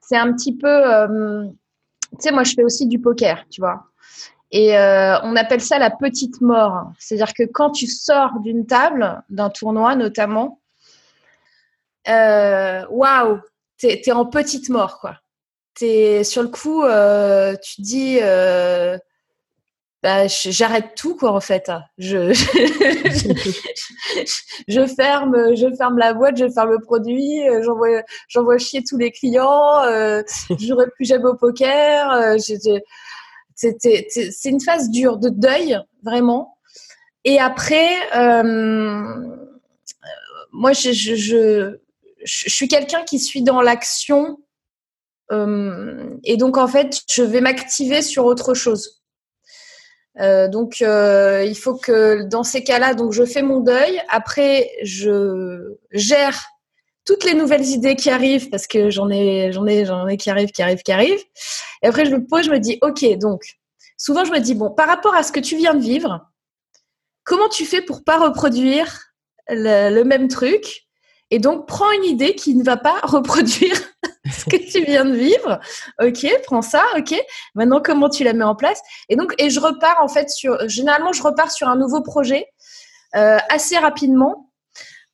[0.00, 0.68] c'est un petit peu.
[0.68, 1.44] Euh,
[2.12, 3.84] tu sais, moi, je fais aussi du poker, tu vois.
[4.50, 6.90] Et euh, on appelle ça la petite mort.
[6.98, 10.60] C'est-à-dire que quand tu sors d'une table, d'un tournoi notamment,
[12.08, 13.40] euh, waouh,
[13.80, 15.16] t'es es en petite mort, quoi.
[15.78, 18.98] Sur le coup, euh, tu te dis, euh,
[20.02, 21.70] bah, j'arrête tout, quoi, en fait.
[21.98, 22.32] Je,
[24.68, 28.98] je, ferme, je ferme la boîte, je ferme le produit, euh, j'envoie, j'envoie chier tous
[28.98, 32.36] les clients, euh, je jouerai plus jamais au poker.
[32.38, 32.82] C'est
[34.44, 36.56] une phase dure de deuil, vraiment.
[37.24, 37.88] Et après,
[40.52, 41.78] moi, je
[42.24, 44.38] suis quelqu'un qui suis dans l'action
[45.32, 49.02] euh, et donc en fait je vais m'activer sur autre chose.
[50.18, 54.00] Euh, donc euh, il faut que dans ces cas-là, donc je fais mon deuil.
[54.08, 56.44] Après je gère
[57.04, 60.30] toutes les nouvelles idées qui arrivent parce que j'en ai, j'en ai, j'en ai qui
[60.30, 61.24] arrivent, qui arrivent, qui arrivent.
[61.82, 63.42] Et après je me pose, je me dis ok donc
[63.96, 66.26] souvent je me dis bon par rapport à ce que tu viens de vivre,
[67.24, 69.12] comment tu fais pour pas reproduire
[69.48, 70.89] le même truc?
[71.30, 73.76] Et donc, prends une idée qui ne va pas reproduire
[74.30, 75.60] ce que tu viens de vivre.
[76.02, 76.82] Ok, prends ça.
[76.96, 77.14] Ok.
[77.54, 78.80] Maintenant, comment tu la mets en place?
[79.08, 80.68] Et donc, et je repars en fait sur.
[80.68, 82.46] Généralement, je repars sur un nouveau projet
[83.16, 84.50] euh, assez rapidement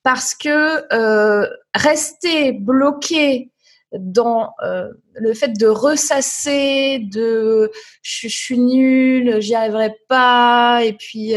[0.02, 3.50] parce que euh, rester bloqué
[3.92, 7.70] dans euh, le fait de ressasser, de
[8.02, 11.32] je, suis nulle, j'y arriverai pas, et puis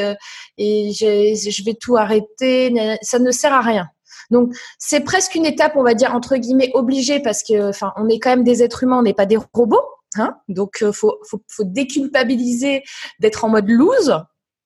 [0.57, 3.89] et je vais tout arrêter, ça ne sert à rien.
[4.29, 8.07] Donc c'est presque une étape, on va dire entre guillemets obligée parce que enfin on
[8.09, 9.81] est quand même des êtres humains, on n'est pas des robots,
[10.15, 10.35] hein.
[10.47, 12.83] Donc euh, faut, faut faut déculpabiliser
[13.19, 14.15] d'être en mode loose.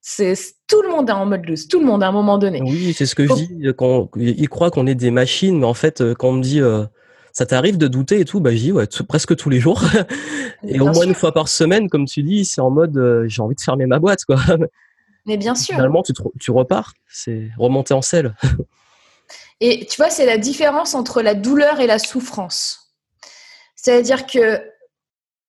[0.06, 0.34] C'est
[0.68, 2.62] tout le monde est en mode loose, tout le monde à un moment donné.
[2.62, 3.68] Oui, c'est ce que je dis.
[3.78, 6.60] Quand ils croient qu'on est des machines, mais en fait, quand on me dit
[7.34, 9.82] ça t'arrive de douter et tout Bah, j'y ouais, presque tous les jours.
[10.68, 13.42] et au moins une fois par semaine, comme tu dis, c'est en mode euh, j'ai
[13.42, 14.40] envie de fermer ma boîte, quoi.
[15.26, 15.76] Mais bien sûr.
[15.76, 16.94] Finalement, tu, tu repars.
[17.08, 18.36] C'est remonter en selle.
[19.66, 22.94] et tu vois, c'est la différence entre la douleur et la souffrance.
[23.78, 24.62] C'est-à-dire que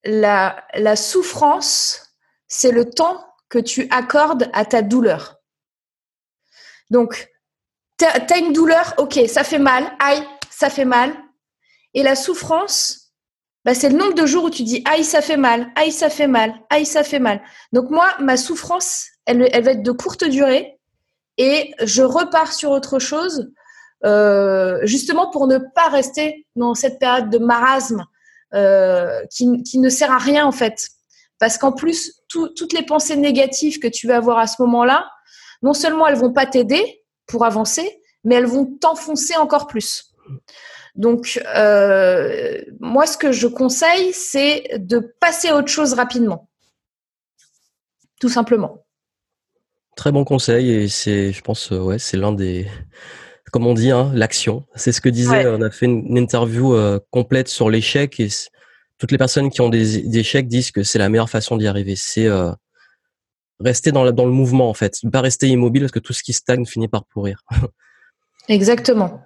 [0.05, 2.15] la, souffrance,
[2.47, 5.41] c'est le temps que tu accordes à ta douleur.
[6.91, 7.29] Donc,
[7.99, 11.13] tu as, une douleur, ok, ça fait mal, aïe, ça fait mal,
[11.93, 13.17] et la souffrance,
[13.65, 16.09] bah, c'est le nombre de jours où tu dis aïe ça fait mal, aïe ça
[16.09, 17.43] fait mal, aïe ça fait mal.
[17.73, 20.79] Donc moi, ma souffrance, elle, elle va être de courte durée
[21.37, 23.51] et je repars sur autre chose,
[24.05, 28.05] euh, justement pour ne pas rester dans cette période de marasme
[28.53, 30.89] euh, qui, qui, ne sert à rien en fait.
[31.39, 35.09] Parce qu'en plus, toutes les pensées négatives que tu vas avoir à ce moment-là,
[35.63, 40.15] non seulement elles vont pas t'aider pour avancer, mais elles vont t'enfoncer encore plus.
[40.95, 46.49] Donc, euh, moi, ce que je conseille, c'est de passer à autre chose rapidement.
[48.21, 48.85] Tout simplement.
[49.97, 52.69] Très bon conseil et c'est, je pense, ouais, c'est l'un des,
[53.55, 54.65] comme on dit, hein, l'action.
[54.75, 55.47] C'est ce que disait.
[55.47, 58.27] On a fait une, interview euh, complète sur l'échec et
[58.99, 61.95] toutes les personnes qui ont des, échecs disent que c'est la meilleure façon d'y arriver.
[61.95, 62.29] C'est
[63.61, 66.33] rester dans, dans le mouvement en fait, pas rester immobile parce que tout ce qui
[66.33, 67.45] stagne finit par pourrir.
[68.49, 69.23] Exactement.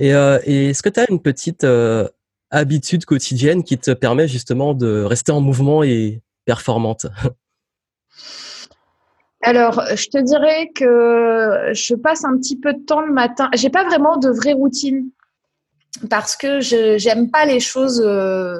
[0.00, 2.08] Euh, et, est-ce que tu as une petite euh,
[2.50, 7.06] habitude quotidienne qui te permet justement de rester en mouvement et performante?
[9.44, 13.50] alors, je te dirais que je passe un petit peu de temps le matin.
[13.54, 15.10] J'ai pas vraiment de vraie routine
[16.08, 18.58] parce que je j'aime pas les choses euh,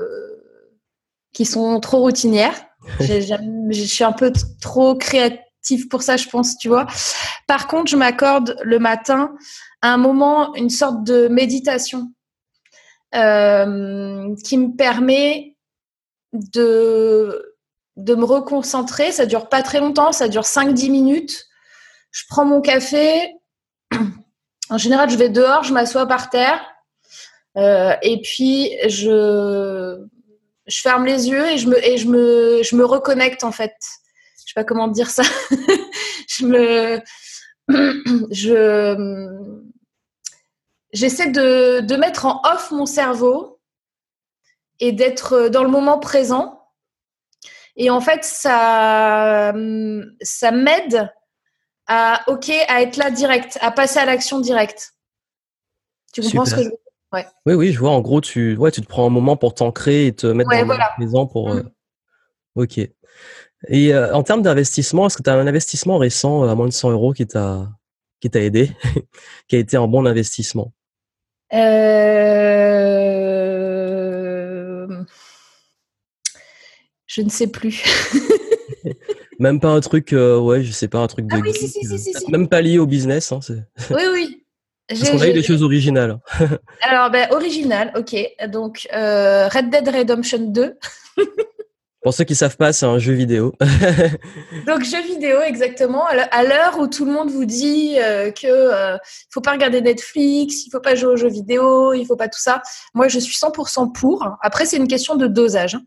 [1.32, 2.54] qui sont trop routinières.
[3.00, 6.86] je suis un peu trop créative pour ça, je pense, tu vois.
[7.46, 9.34] Par contre, je m'accorde le matin
[9.80, 12.12] un moment une sorte de méditation
[13.14, 15.56] euh, qui me permet
[16.32, 17.53] de,
[17.96, 19.12] de me reconcentrer.
[19.12, 21.46] Ça dure pas très longtemps, ça dure 5-10 minutes.
[22.10, 23.34] Je prends mon café.
[24.70, 26.58] En général, je vais dehors, je m'assois par terre.
[27.58, 30.02] Euh, et puis, je,
[30.66, 33.74] je ferme les yeux et je me, et reconnecte en fait.
[34.38, 35.22] Je sais pas comment dire ça.
[36.28, 37.00] je me,
[38.32, 39.44] je,
[40.92, 43.60] j'essaie de, de, mettre en off mon cerveau
[44.80, 46.63] et d'être dans le moment présent.
[47.76, 49.52] Et en fait, ça,
[50.22, 51.12] ça m'aide
[51.86, 54.94] à, ok, à être là direct, à passer à l'action directe.
[56.12, 56.78] Tu comprends ce que je veux dire?
[57.12, 57.26] Ouais.
[57.46, 57.90] Oui, oui, je vois.
[57.90, 60.58] En gros, tu, ouais, tu te prends un moment pour t'ancrer et te mettre dans
[60.58, 61.54] le moment présent pour.
[61.54, 61.58] Mm.
[61.58, 61.62] Euh,
[62.56, 62.78] ok.
[63.68, 66.72] Et euh, en termes d'investissement, est-ce que tu as un investissement récent à moins de
[66.72, 67.68] 100 euros qui t'a
[68.20, 68.70] qui t'a aidé,
[69.48, 70.72] qui a été un bon investissement?
[71.52, 73.23] Euh,
[77.14, 77.84] je ne sais plus.
[79.38, 81.36] même pas un truc, euh, ouais, je sais pas, un truc de.
[81.36, 83.30] Ah oui, si, si, si, même pas lié au business.
[83.30, 83.38] Hein,
[83.90, 84.44] oui, oui.
[84.88, 86.18] Parce qu'on a eu des choses originales.
[86.82, 88.16] Alors, ben, original, ok.
[88.48, 90.76] Donc, euh, Red Dead Redemption 2.
[92.02, 93.54] Pour ceux qui savent pas, c'est un jeu vidéo.
[94.66, 96.04] Donc jeu vidéo exactement.
[96.06, 98.98] À l'heure où tout le monde vous dit euh, que euh,
[99.30, 102.40] faut pas regarder Netflix, il faut pas jouer aux jeux vidéo, il faut pas tout
[102.40, 102.60] ça.
[102.92, 104.28] Moi, je suis 100% pour.
[104.42, 105.76] Après, c'est une question de dosage.
[105.76, 105.82] Hein.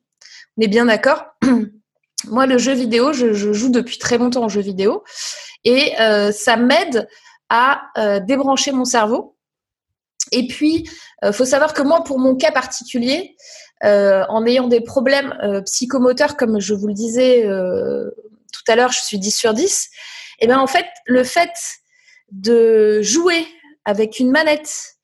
[0.57, 1.25] On est bien d'accord.
[2.25, 5.03] Moi, le jeu vidéo, je, joue depuis très longtemps en jeu vidéo
[5.63, 7.07] et euh, ça m'aide
[7.49, 9.35] à euh, débrancher mon cerveau.
[10.31, 10.89] Et puis,
[11.31, 13.37] faut savoir que moi, pour mon cas particulier,
[13.83, 18.09] euh, en ayant des problèmes euh, psychomoteurs, comme je vous le disais euh,
[18.51, 19.89] tout à l'heure, je suis 10 sur 10,
[20.39, 21.51] et eh bien en fait, le fait
[22.31, 23.45] de jouer
[23.85, 24.95] avec une manette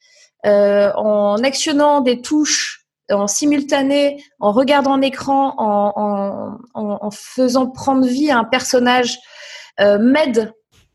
[0.43, 8.43] en actionnant des touches en simultané, en regardant l'écran, en, faisant prendre vie à un
[8.43, 9.19] personnage,
[9.79, 10.53] m'aide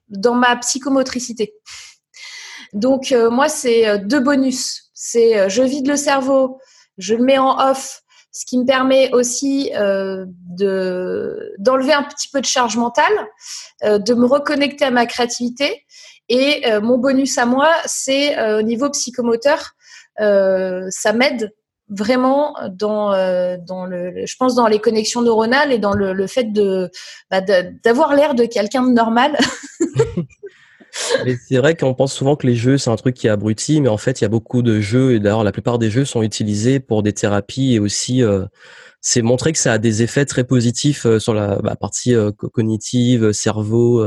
[0.09, 1.55] dans ma psychomotricité.
[2.73, 4.91] Donc moi, c'est deux bonus.
[4.95, 6.59] C'est je vide le cerveau,
[6.97, 8.03] je le mets en off,
[8.39, 13.13] ce qui me permet aussi euh, de d'enlever un petit peu de charge mentale,
[13.85, 15.85] euh, de me reconnecter à ma créativité
[16.29, 19.73] Et mon bonus à moi, c'est au niveau psychomoteur,
[20.19, 21.53] ça m'aide
[21.91, 23.13] vraiment dans
[23.59, 26.91] dans le je pense dans les connexions neuronales et dans le, le fait de
[27.31, 29.37] bah, d'avoir l'air de quelqu'un de normal.
[30.93, 33.99] C'est vrai qu'on pense souvent que les jeux, c'est un truc qui abrutit, mais en
[33.99, 36.81] fait, il y a beaucoup de jeux, et d'ailleurs, la plupart des jeux sont utilisés
[36.81, 38.47] pour des thérapies et aussi, euh,
[39.01, 42.33] c'est montrer que ça a des effets très positifs euh, sur la bah, partie euh,
[42.33, 44.05] cognitive, cerveau,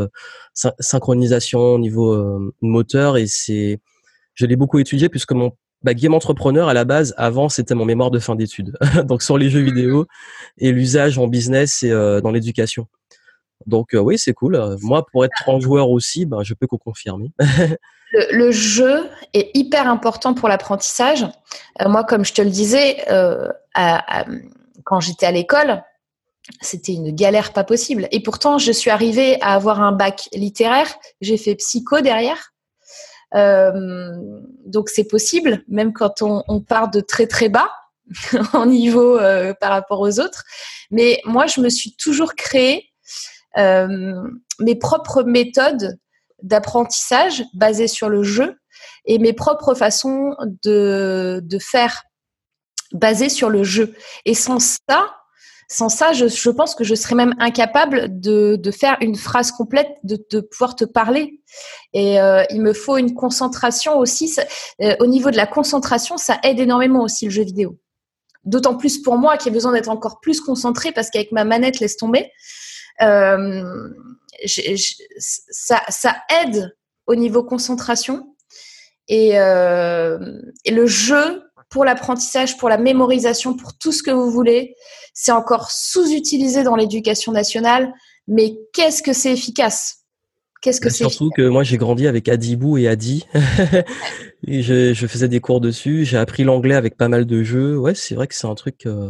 [0.54, 3.80] synchronisation au niveau moteur, et c'est,
[4.34, 5.52] je l'ai beaucoup étudié puisque mon
[5.84, 9.38] bah, game entrepreneur à la base, avant, c'était mon mémoire de fin d'études, donc sur
[9.38, 10.06] les jeux vidéo
[10.58, 12.88] et l'usage en business et dans l'éducation.
[13.68, 14.60] Donc euh, oui, c'est cool.
[14.82, 17.32] Moi, pour être en joueur aussi, ben, je peux qu'au confirmer.
[18.12, 21.26] le, jeu est hyper important pour l'apprentissage.
[21.82, 23.48] Euh, moi, comme je te le disais, euh,
[24.84, 25.84] quand j'étais à l'école,
[26.60, 28.08] c'était une galère pas possible.
[28.12, 30.88] Et pourtant, je suis arrivée à avoir un bac littéraire.
[31.22, 32.54] J'ai fait psycho derrière.
[33.34, 37.72] Donc c'est possible, même quand on, part de très très bas
[38.54, 39.18] en niveau
[39.60, 40.44] par rapport aux autres.
[40.90, 42.92] Mais moi, je me suis toujours créé
[43.58, 44.16] euh,
[44.60, 45.98] mes propres méthodes
[46.42, 48.58] d'apprentissage basées sur le jeu
[49.06, 52.04] et mes propres façons de, de faire
[52.94, 53.94] basées sur le jeu.
[54.26, 55.16] Et sans ça,
[55.72, 60.42] sans ça, je, pense que je serais même incapable de, faire une phrase complète, de,
[60.42, 61.40] pouvoir te parler.
[61.94, 64.36] Et euh, il me faut une concentration aussi.
[64.82, 67.80] Euh, au niveau de la concentration, ça aide énormément aussi le jeu vidéo.
[68.44, 71.80] D'autant plus pour moi qui ai besoin d'être encore plus concentré parce qu'avec ma manette
[71.80, 72.30] laisse tomber.
[73.02, 73.64] Euh,
[74.48, 76.76] ça, aide
[77.08, 78.36] au niveau concentration
[79.08, 84.76] et le jeu pour l'apprentissage, pour la mémorisation, pour tout ce que vous voulez,
[85.14, 87.94] c'est encore sous-utilisé dans l'éducation nationale.
[88.28, 90.02] Mais qu'est-ce que c'est efficace?
[90.62, 93.26] Qu'est-ce que bah, c'est Surtout que moi j'ai grandi avec Adibou et Adi.
[94.48, 96.06] et je, je, faisais des cours dessus.
[96.06, 97.78] J'ai appris l'anglais avec pas mal de jeux.
[97.78, 98.86] Ouais, c'est vrai que c'est un truc.
[98.86, 99.10] Euh,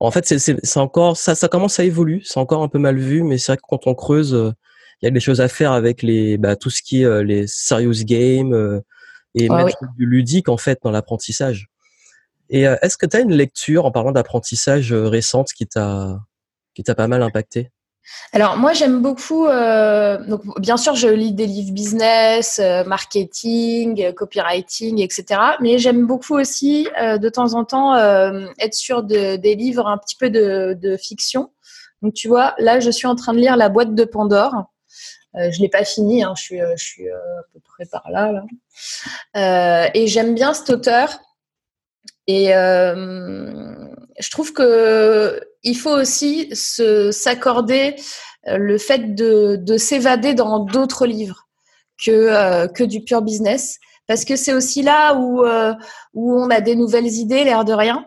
[0.00, 2.20] en fait, c'est encore ça, ça commence à évoluer.
[2.24, 4.50] C'est encore un peu mal vu, mais c'est vrai que quand on creuse, euh,
[5.00, 7.22] il y a des choses à faire avec les bah, tout ce qui est euh,
[7.22, 8.82] les serious games
[9.36, 11.68] et même du ludique en fait dans l'apprentissage.
[12.50, 16.20] Et est-ce que tu as une lecture en parlant d'apprentissage récente qui t'a
[16.96, 17.70] pas mal impacté?
[18.32, 24.02] Alors moi j'aime beaucoup, euh, donc bien sûr je lis des livres business, euh, marketing,
[24.02, 25.40] euh, copywriting, etc.
[25.60, 30.16] Mais j'aime beaucoup aussi de temps en temps être sur de, des livres un petit
[30.16, 31.50] peu de, de, fiction.
[32.02, 34.70] Donc tu vois, là je suis en train de lire La boîte de Pandore.
[35.34, 38.32] je l'ai pas fini, hein, je suis, je suis à peu près par là.
[38.32, 39.90] là.
[39.94, 41.18] et j'aime bien cet auteur.
[42.26, 47.96] Et je trouve que il faut aussi s'accorder
[48.48, 51.48] euh, le fait de, de s'évader dans d'autres livres
[52.02, 53.78] que, euh, que du pur business.
[54.06, 55.74] Parce que c'est aussi là où, euh,
[56.14, 58.06] où on a des nouvelles idées, l'air de rien.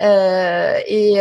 [0.00, 1.14] Euh, et,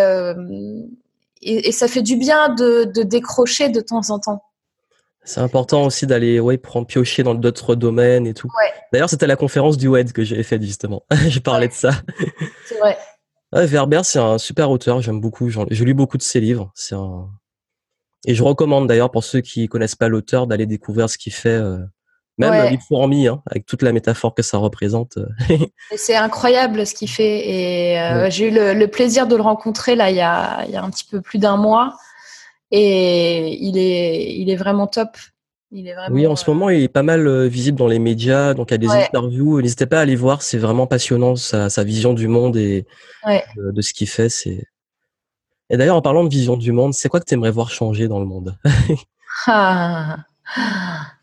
[1.42, 4.44] et, et, ça fait du bien de, de décrocher de temps en temps.
[5.26, 8.48] C'est important aussi d'aller ouais, prendre piocher dans d'autres domaines et tout.
[8.48, 8.72] Ouais.
[8.92, 11.04] D'ailleurs, c'était la conférence du WED que j'ai fait justement.
[11.28, 11.92] j'ai parlé de ça.
[12.66, 12.98] C'est vrai.
[13.54, 15.48] Ouais, Werber, c'est un super auteur, j'aime beaucoup.
[15.48, 16.72] Je lis beaucoup de ses livres.
[16.74, 17.30] C'est un...
[18.26, 21.50] Et je recommande d'ailleurs pour ceux qui connaissent pas l'auteur d'aller découvrir ce qu'il fait.
[21.50, 21.78] Euh,
[22.40, 22.72] même ouais.
[22.72, 25.18] livre fourmi, hein, avec toute la métaphore que ça représente.
[25.18, 25.58] Euh.
[25.96, 27.48] c'est incroyable ce qu'il fait.
[27.48, 30.72] Et euh, j'ai eu le, le, plaisir de le rencontrer là il y a, il
[30.72, 31.96] y a un petit peu plus d'un mois.
[32.76, 35.10] Et il est, il est vraiment top.
[36.12, 38.74] Oui, en ce moment, il est pas mal euh, visible dans les médias, donc il
[38.74, 39.62] y a des interviews.
[39.62, 42.86] N'hésitez pas à aller voir, c'est vraiment passionnant sa, sa, vision du monde et
[43.58, 44.30] de, ce qu'il fait.
[44.30, 44.68] C'est
[45.70, 48.08] et d'ailleurs, en parlant de vision du monde, c'est quoi que tu aimerais voir changer
[48.08, 48.58] dans le monde?
[49.48, 50.20] Ah,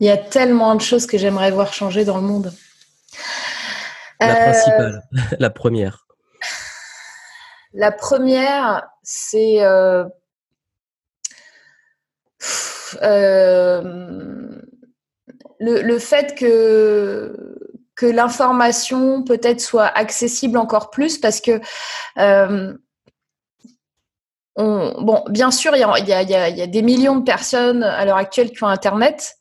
[0.00, 2.52] Il y a tellement de choses que j'aimerais voir changer dans le monde.
[4.18, 5.02] La euh, principale,
[5.38, 6.06] la première.
[7.72, 10.08] La première, c'est euh, euh,
[13.00, 14.62] le,
[15.58, 21.60] le, fait que l'information peut-être soit accessible encore plus parce que
[22.18, 22.74] euh,
[24.56, 28.62] on, bon, bien sûr, il y a, des millions de personnes à l'heure actuelle qui
[28.64, 29.36] ont Internet,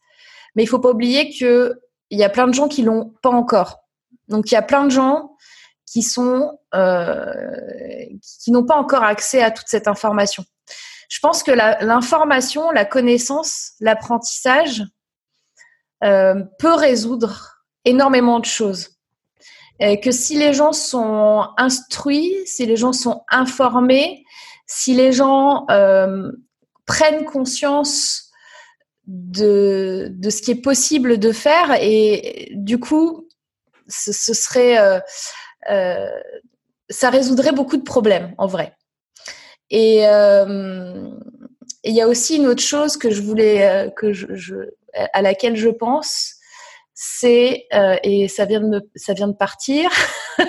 [0.56, 1.80] mais il faut pas oublier que
[2.10, 3.84] il y a plein de gens qui l'ont pas encore.
[4.30, 5.36] Donc il y a plein de gens
[5.86, 7.34] qui sont euh,
[8.44, 10.44] qui n'ont pas encore accès à toute cette information
[11.10, 14.84] je pense que l'information, la, connaissance, l'apprentissage
[16.04, 18.92] euh, peut résoudre énormément de choses.
[19.80, 24.24] Et que si les gens sont instruits, si les gens sont informés,
[24.68, 26.32] si les gens euh,
[26.86, 28.30] prennent conscience
[29.08, 33.28] de, ce qui est possible de faire et du coup,
[33.88, 34.78] ce, serait,
[35.72, 36.10] euh,
[36.90, 38.76] ça résoudrait beaucoup de problèmes en vrai.
[39.72, 41.10] Et euh,
[41.84, 44.56] il y a aussi une autre chose que je voulais, que je,
[45.14, 46.36] à laquelle je pense,
[46.94, 47.68] c'est
[48.04, 49.90] et ça vient de me, ça vient de partir.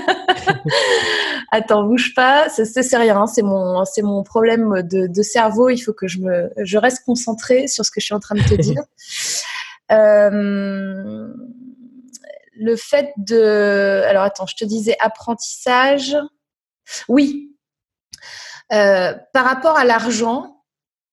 [1.52, 2.48] Attends, bouge pas.
[2.48, 3.16] C'est rien.
[3.16, 3.26] Hein.
[3.26, 5.68] C'est mon, c'est mon problème de, cerveau.
[5.68, 8.36] Il faut que je me, je reste concentrée sur ce que je suis en train
[8.36, 8.82] de te dire.
[9.92, 11.26] Euh,
[12.54, 16.16] le fait de, alors attends, je te disais apprentissage.
[17.08, 17.56] Oui.
[18.72, 20.62] Euh, par rapport à l'argent,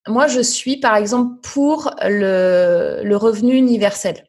[0.08, 4.26] moi je suis par exemple pour le, revenu universel.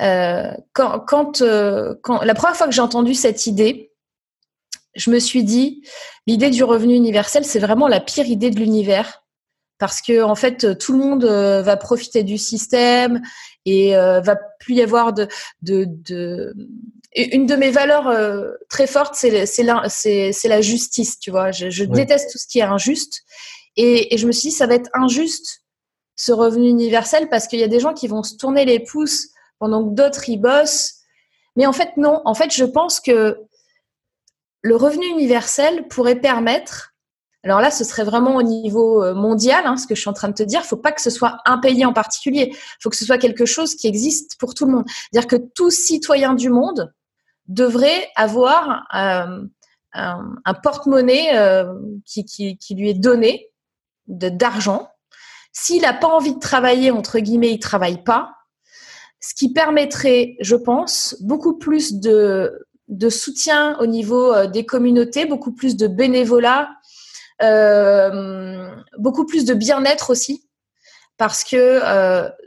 [0.00, 3.92] Euh, quand, quand, la première fois que j'ai entendu cette idée,
[4.94, 5.82] je me suis dit,
[6.26, 9.24] l'idée du revenu universel, c'est vraiment la pire idée de l'univers.
[9.78, 13.22] Parce que en fait, tout le monde euh, va profiter du système
[13.64, 15.28] et euh, va plus y avoir de...
[17.16, 19.84] Une de mes valeurs euh, très fortes, c'est la,
[20.44, 21.52] la justice, tu vois.
[21.52, 23.22] Je, déteste tout ce qui est injuste.
[23.76, 25.62] Et, et, je me suis dit, ça va être injuste,
[26.16, 29.28] ce revenu universel, parce qu'il y a des gens qui vont se tourner les pouces
[29.58, 30.94] pendant que d'autres y bossent.
[31.56, 32.20] Mais en fait, non.
[32.24, 33.38] En fait, je pense que
[34.62, 36.94] le revenu universel pourrait permettre,
[37.44, 40.14] alors là, ce serait vraiment au niveau euh, mondial, hein, ce que je suis en
[40.14, 42.48] train de te dire, il ne faut pas que ce soit un pays en particulier,
[42.50, 44.84] il faut que ce soit quelque chose qui existe pour tout le monde.
[44.88, 46.92] C'est-à-dire que tout citoyen du monde
[47.48, 49.42] devrait avoir euh,
[49.92, 51.72] un, porte-monnaie euh,
[52.04, 53.50] qui, lui est donné
[54.06, 54.88] d'argent.
[55.52, 58.32] S'il n'a pas envie de travailler, entre guillemets, il ne travaille pas,
[59.20, 62.50] ce qui permettrait, je pense, beaucoup plus de
[63.08, 66.70] soutien au niveau euh, des communautés, beaucoup plus de bénévolat,
[68.98, 70.48] beaucoup plus de bien-être aussi.
[71.16, 71.80] Parce que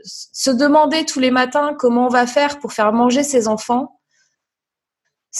[0.04, 3.97] se demander tous les matins comment on va faire pour faire manger ses enfants,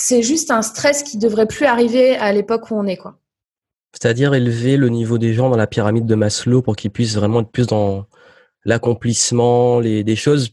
[0.01, 2.97] c'est juste un stress qui devrait plus arriver à l'époque où on est.
[2.97, 3.19] quoi.
[3.93, 7.41] C'est-à-dire élever le niveau des gens dans la pyramide de Maslow pour qu'ils puissent vraiment
[7.41, 8.07] être plus dans
[8.65, 10.51] l'accomplissement, les, des choses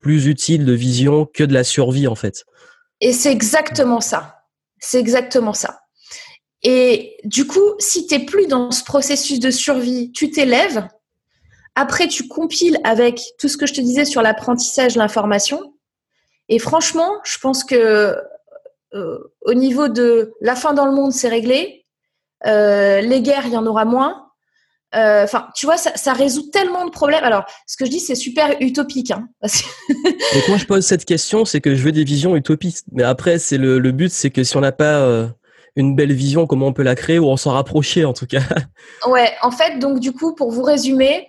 [0.00, 2.44] plus utiles de vision que de la survie en fait.
[3.00, 4.42] Et c'est exactement ça.
[4.78, 5.80] C'est exactement ça.
[6.62, 10.86] Et du coup, si tu n'es plus dans ce processus de survie, tu t'élèves.
[11.76, 15.74] Après, tu compiles avec tout ce que je te disais sur l'apprentissage, l'information.
[16.50, 18.16] Et franchement, je pense que
[18.92, 21.82] au niveau de la fin dans le monde, c'est réglé.
[22.46, 24.28] Euh, les guerres, il y en aura moins.
[24.94, 27.24] Euh, enfin, tu vois, ça, résout tellement de problèmes.
[27.24, 29.10] Alors, ce que je dis, c'est super utopique.
[29.10, 32.86] Hein, Donc moi, je pose cette question, c'est que je veux des visions utopistes.
[32.92, 35.28] Mais après, c'est le, but, c'est que si on n'a pas euh,
[35.76, 38.42] une belle vision, comment on peut la créer ou en s'en rapprocher, en tout cas?
[39.06, 41.28] Ouais, en fait, donc du coup, pour vous résumer,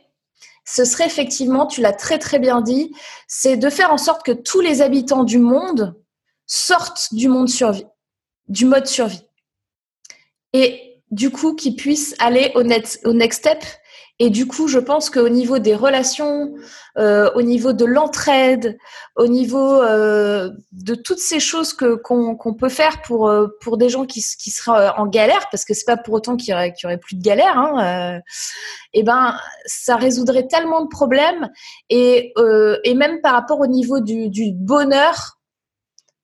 [0.65, 2.93] ce serait effectivement, tu l'as très très bien dit,
[3.27, 5.95] c'est de faire en sorte que tous les habitants du monde
[6.45, 7.85] sortent du monde survie,
[8.47, 9.25] du mode survie.
[10.53, 13.63] Et du coup, qui puissent aller au, au next step.
[14.19, 16.53] Et du coup, je pense qu'au niveau des relations,
[16.97, 18.77] euh, au niveau de l'entraide,
[19.15, 24.05] au niveau euh, de toutes ces choses qu'on peut faire pour euh, pour des gens
[24.05, 27.15] qui qui seraient en galère, parce que c'est pas pour autant qu'il y aurait plus
[27.15, 27.57] de galère.
[27.57, 28.21] Hein,
[28.93, 29.35] et eh ben,
[29.65, 31.49] ça résoudrait tellement de problèmes
[31.89, 32.33] et
[32.83, 35.39] et même par rapport au niveau du bonheur.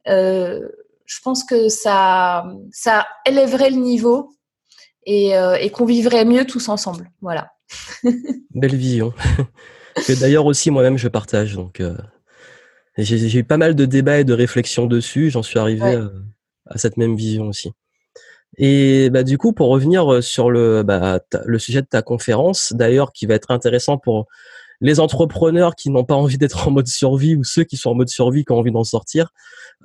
[0.10, 4.32] Je pense que ça, ça élèverait le niveau
[5.08, 7.10] euh, et, qu'on vivrait mieux tous ensemble.
[7.22, 7.52] Voilà.
[8.54, 9.14] Belle vision.
[9.96, 11.56] que d'ailleurs aussi moi-même je partage.
[11.56, 11.98] Donc euh,
[12.98, 15.32] j'ai eu pas mal de débats et de réflexions dessus.
[15.32, 16.10] J'en suis arrivé euh,
[16.68, 17.72] à, cette même vision aussi.
[18.58, 23.12] Et bah, du coup, pour revenir sur le, bah, le sujet de ta conférence, d'ailleurs,
[23.14, 24.28] qui va être intéressant pour
[24.82, 27.96] les entrepreneurs qui n'ont pas envie d'être en mode survie ou ceux qui sont en
[27.96, 29.32] mode survie qui ont envie d'en sortir,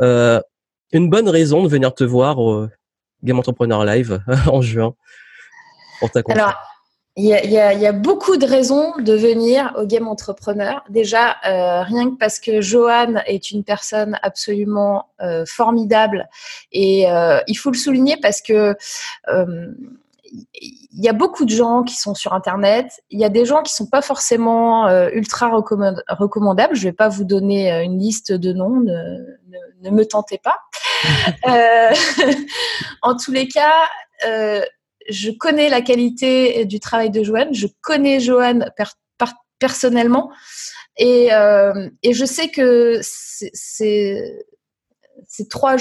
[0.00, 2.68] une bonne raison de venir te voir au
[3.22, 4.94] Game Entrepreneur Live en juin.
[6.28, 6.54] Alors,
[7.16, 10.82] il y, a, beaucoup de raisons de venir au Game Entrepreneur.
[10.88, 16.28] Déjà, euh, rien que parce que Johan est une personne absolument euh, formidable
[16.72, 18.74] et euh, il faut le souligner parce que
[20.54, 22.86] il y a beaucoup de gens qui sont sur Internet.
[23.10, 26.74] Il y a des gens qui sont pas forcément ultra recommandables.
[26.74, 29.18] Je vais pas vous donner une liste de noms, ne,
[29.82, 30.58] ne me tentez pas.
[33.02, 33.88] en tous les cas,
[34.22, 38.70] je connais la qualité du travail de Joanne, je connais Joanne
[39.58, 40.30] personnellement
[40.96, 44.22] et, euh, et, je sais que c'est
[45.50, 45.76] trois,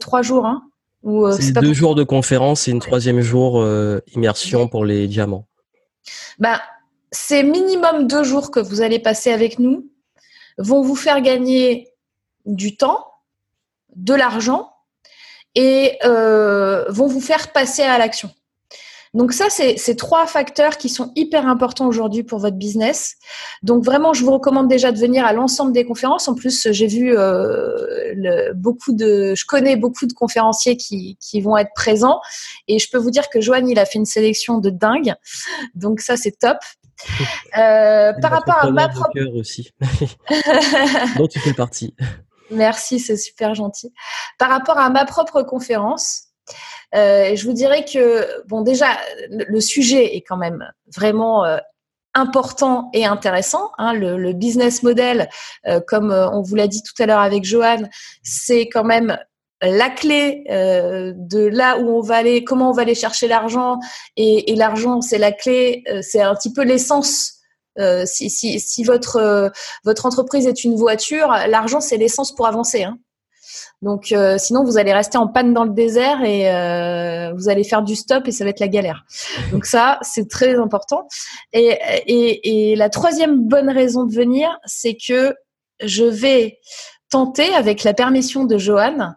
[0.00, 0.46] trois jours.
[0.46, 0.62] Hein,
[1.04, 5.46] euh, c'est deux jours de conférence et une troisième jour euh, immersion pour les diamants.
[6.38, 6.62] Bah,
[7.12, 9.90] ces minimum deux jours que vous allez passer avec nous
[10.58, 11.88] vont vous faire gagner
[12.46, 13.06] du temps,
[13.96, 14.72] de l'argent
[15.54, 18.30] et euh, vont vous faire passer à l'action.
[19.14, 23.14] Donc ça, c'est trois facteurs qui sont hyper importants aujourd'hui pour votre business.
[23.62, 26.26] Donc vraiment, je vous recommande déjà de venir à l'ensemble des conférences.
[26.26, 31.56] En plus, j'ai vu euh, beaucoup de, je connais beaucoup de conférenciers qui, qui vont
[31.56, 32.20] être présents,
[32.66, 35.14] et je peux vous dire que Joanne, il a fait une sélection de dingue.
[35.74, 36.58] Donc ça, c'est top.
[37.56, 39.70] Euh, par rapport à ma propre aussi,
[41.16, 41.94] dont tu fais partie.
[42.50, 43.92] Merci, c'est super gentil.
[44.38, 46.28] Par rapport à ma propre conférence,
[46.94, 48.98] euh, je vous dirais que, bon, déjà,
[49.30, 51.58] le sujet est quand même vraiment euh,
[52.14, 53.70] important et intéressant.
[53.78, 53.92] Hein.
[53.94, 55.28] le, business model,
[55.66, 57.82] euh, comme on vous l'a dit tout à l'heure avec Johan,
[58.22, 59.18] c'est quand même
[59.62, 63.78] la clé de là où on va aller, comment on va aller chercher l'argent.
[64.16, 67.40] Et, l'argent, c'est la clé, c'est un petit peu l'essence.
[68.04, 69.50] si, votre,
[69.84, 72.84] votre entreprise est une voiture, l'argent, c'est l'essence pour avancer.
[72.84, 72.98] Hein.
[73.82, 77.64] Donc, euh, sinon, vous allez rester en panne dans le désert et euh, vous allez
[77.64, 79.04] faire du stop et ça va être la galère.
[79.52, 81.06] Donc ça, c'est très important.
[81.52, 85.34] Et, la troisième bonne raison de venir, c'est que
[85.80, 86.58] je vais
[87.10, 89.14] tenter, avec la permission de Johan,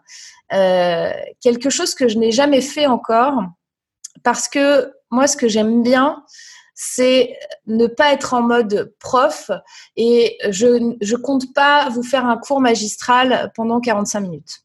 [0.52, 1.10] euh,
[1.40, 3.42] quelque chose que je n'ai jamais fait encore,
[4.22, 6.22] parce que moi, ce que j'aime bien,
[6.80, 9.50] c'est ne pas être en mode prof
[9.96, 14.60] et je ne compte pas vous faire un cours magistral pendant 45 minutes.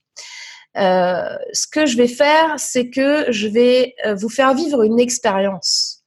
[0.77, 4.99] Euh, ce que je vais faire, c'est que je vais euh, vous faire vivre une
[4.99, 6.03] expérience.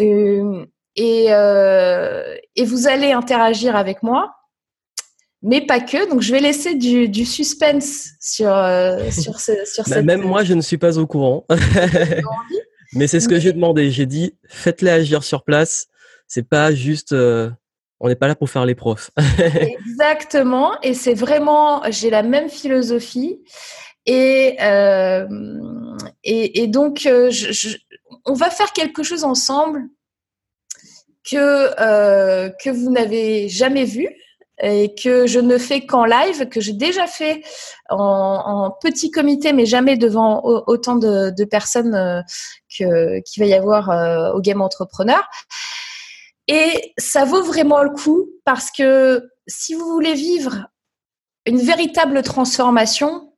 [0.00, 0.66] Euh,
[0.96, 4.34] et, et, vous allez interagir avec moi,
[5.42, 6.10] mais pas que.
[6.10, 8.50] Donc, je vais laisser du, du suspense sur,
[9.12, 11.46] sur, ce, sur bah, Même moi, je ne suis pas au courant.
[12.92, 13.90] Mais c'est ce que j'ai demandé.
[13.90, 15.88] J'ai dit, faites-les agir sur place.
[16.26, 17.50] C'est pas juste, euh,
[18.00, 19.10] on n'est pas là pour faire les profs.
[19.38, 20.80] Exactement.
[20.82, 23.40] Et c'est vraiment, j'ai la même philosophie.
[24.06, 25.26] Et, euh,
[26.22, 27.76] et, donc, euh, je,
[28.24, 29.82] on va faire quelque chose ensemble
[31.28, 31.74] que,
[32.62, 34.08] que vous n'avez jamais vu
[34.62, 37.42] et que je ne fais qu'en live, que j'ai déjà fait
[37.90, 42.22] en, petit comité, mais jamais devant autant de, personnes euh,
[42.78, 45.22] que qu'il va y avoir euh, au Game Entrepreneur.
[46.48, 50.68] Et ça vaut vraiment le coup parce que si vous voulez vivre
[51.44, 53.32] une véritable transformation,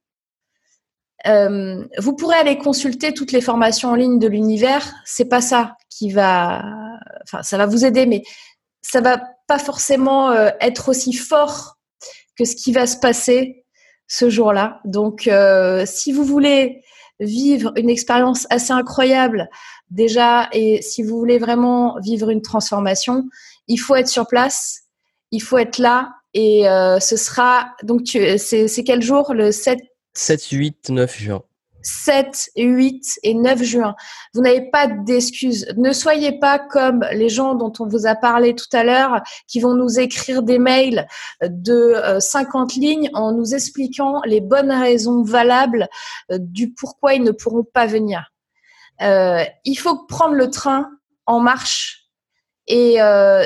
[1.27, 4.95] euh, vous pourrez aller consulter toutes les formations en ligne de l'univers.
[5.05, 6.63] C'est pas ça qui va,
[7.25, 8.23] enfin, ça va vous aider, mais
[8.83, 11.79] ça va pas forcément euh, être aussi fort
[12.37, 13.65] que ce qui va se passer
[14.07, 14.81] ce jour-là.
[14.85, 16.83] Donc, euh, si vous voulez
[17.19, 19.49] vivre une expérience assez incroyable
[19.91, 23.25] déjà, et si vous voulez vraiment vivre une transformation,
[23.67, 24.83] il faut être sur place,
[25.33, 29.35] il faut être là, et euh, ce sera donc c'est quel jour?
[29.35, 29.81] Le 7
[30.15, 31.43] 7 8 9 juin.
[31.83, 33.95] 7, 8 et 9 juin.
[34.35, 35.67] Vous n'avez pas d'excuses.
[35.77, 39.61] Ne soyez pas comme les gens dont on vous a parlé tout à l'heure qui
[39.61, 41.07] vont nous écrire des mails
[41.43, 45.89] de 50 euh, lignes en nous expliquant les bonnes raisons valables
[46.31, 48.33] euh, du pourquoi ils ne pourront pas venir.
[49.01, 50.91] Euh, il faut prendre le train
[51.27, 52.05] en marche
[52.71, 52.99] et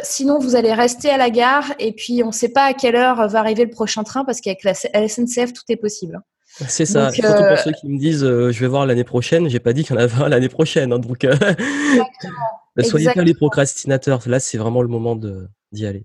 [0.02, 2.96] sinon, vous allez rester à la gare et puis on ne sait pas à quelle
[2.96, 6.20] heure va arriver le prochain train parce qu'avec la SNCF, tout est possible.
[6.68, 7.10] C'est ça.
[7.10, 9.72] Surtout pour euh, ceux qui me disent euh, je vais voir l'année prochaine, j'ai pas
[9.72, 10.92] dit qu'il y en avait un l'année prochaine.
[10.92, 11.34] Hein, donc, euh,
[12.82, 14.20] soyez pas les procrastinateurs.
[14.26, 16.04] Là, c'est vraiment le moment d'y aller.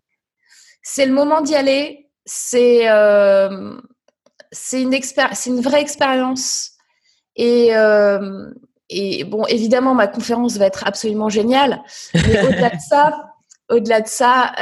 [0.82, 2.10] C'est le moment d'y aller.
[2.26, 3.80] C'est une,
[4.74, 6.72] une vraie expérience.
[7.36, 7.72] Et,
[8.90, 11.84] et bon, évidemment, ma conférence va être absolument géniale.
[12.14, 13.34] Mais au-delà de ça,
[13.70, 14.54] au-delà de ça,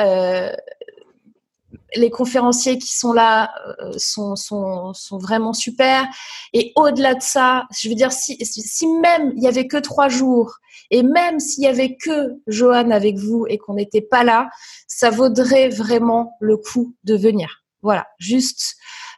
[1.96, 6.06] les conférenciers qui sont là euh, sont, vraiment super.
[6.54, 10.58] Et au-delà de ça, je veux dire, si, même il y avait que trois jours,
[10.92, 14.50] et même s'il y avait que Johan avec vous et qu'on n'était pas là,
[14.88, 17.64] ça vaudrait vraiment le coup de venir.
[17.82, 18.76] Voilà, juste.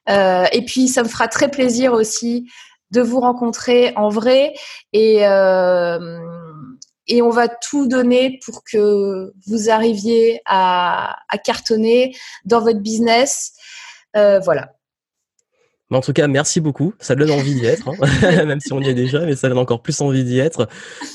[0.09, 2.49] Euh, et puis, ça me fera très plaisir aussi
[2.91, 4.53] de vous rencontrer en vrai
[4.93, 6.29] et euh,
[7.07, 13.53] et on va tout donner pour que vous arriviez à, cartonner dans votre business.
[14.15, 14.73] Euh, voilà.
[15.91, 16.93] en tout cas, merci beaucoup.
[16.99, 18.45] Ça donne envie d'y être, hein.
[18.45, 20.67] même si on y est déjà, mais ça donne encore plus envie d'y être.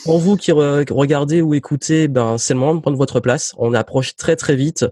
[0.04, 3.54] Pour vous qui regardez ou écoutez, ben c'est le moment de prendre votre place.
[3.58, 4.86] On approche très très vite.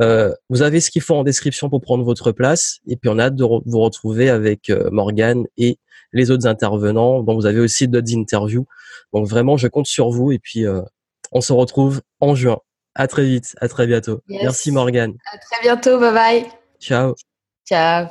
[0.00, 3.18] Euh, vous avez ce qu'il faut en description pour prendre votre place, et puis on
[3.18, 5.78] a hâte de vous retrouver avec euh, Morgane et
[6.12, 7.22] les autres intervenants.
[7.22, 8.66] dont vous avez aussi d'autres interviews.
[9.12, 10.82] Donc vraiment, je compte sur vous et puis euh,
[11.32, 12.58] on se retrouve en juin.
[12.94, 14.22] À très vite, à très bientôt.
[14.28, 15.14] Merci Morgane.
[15.32, 16.46] À très bientôt, bye bye.
[16.80, 17.14] Ciao.
[17.66, 18.08] Ciao.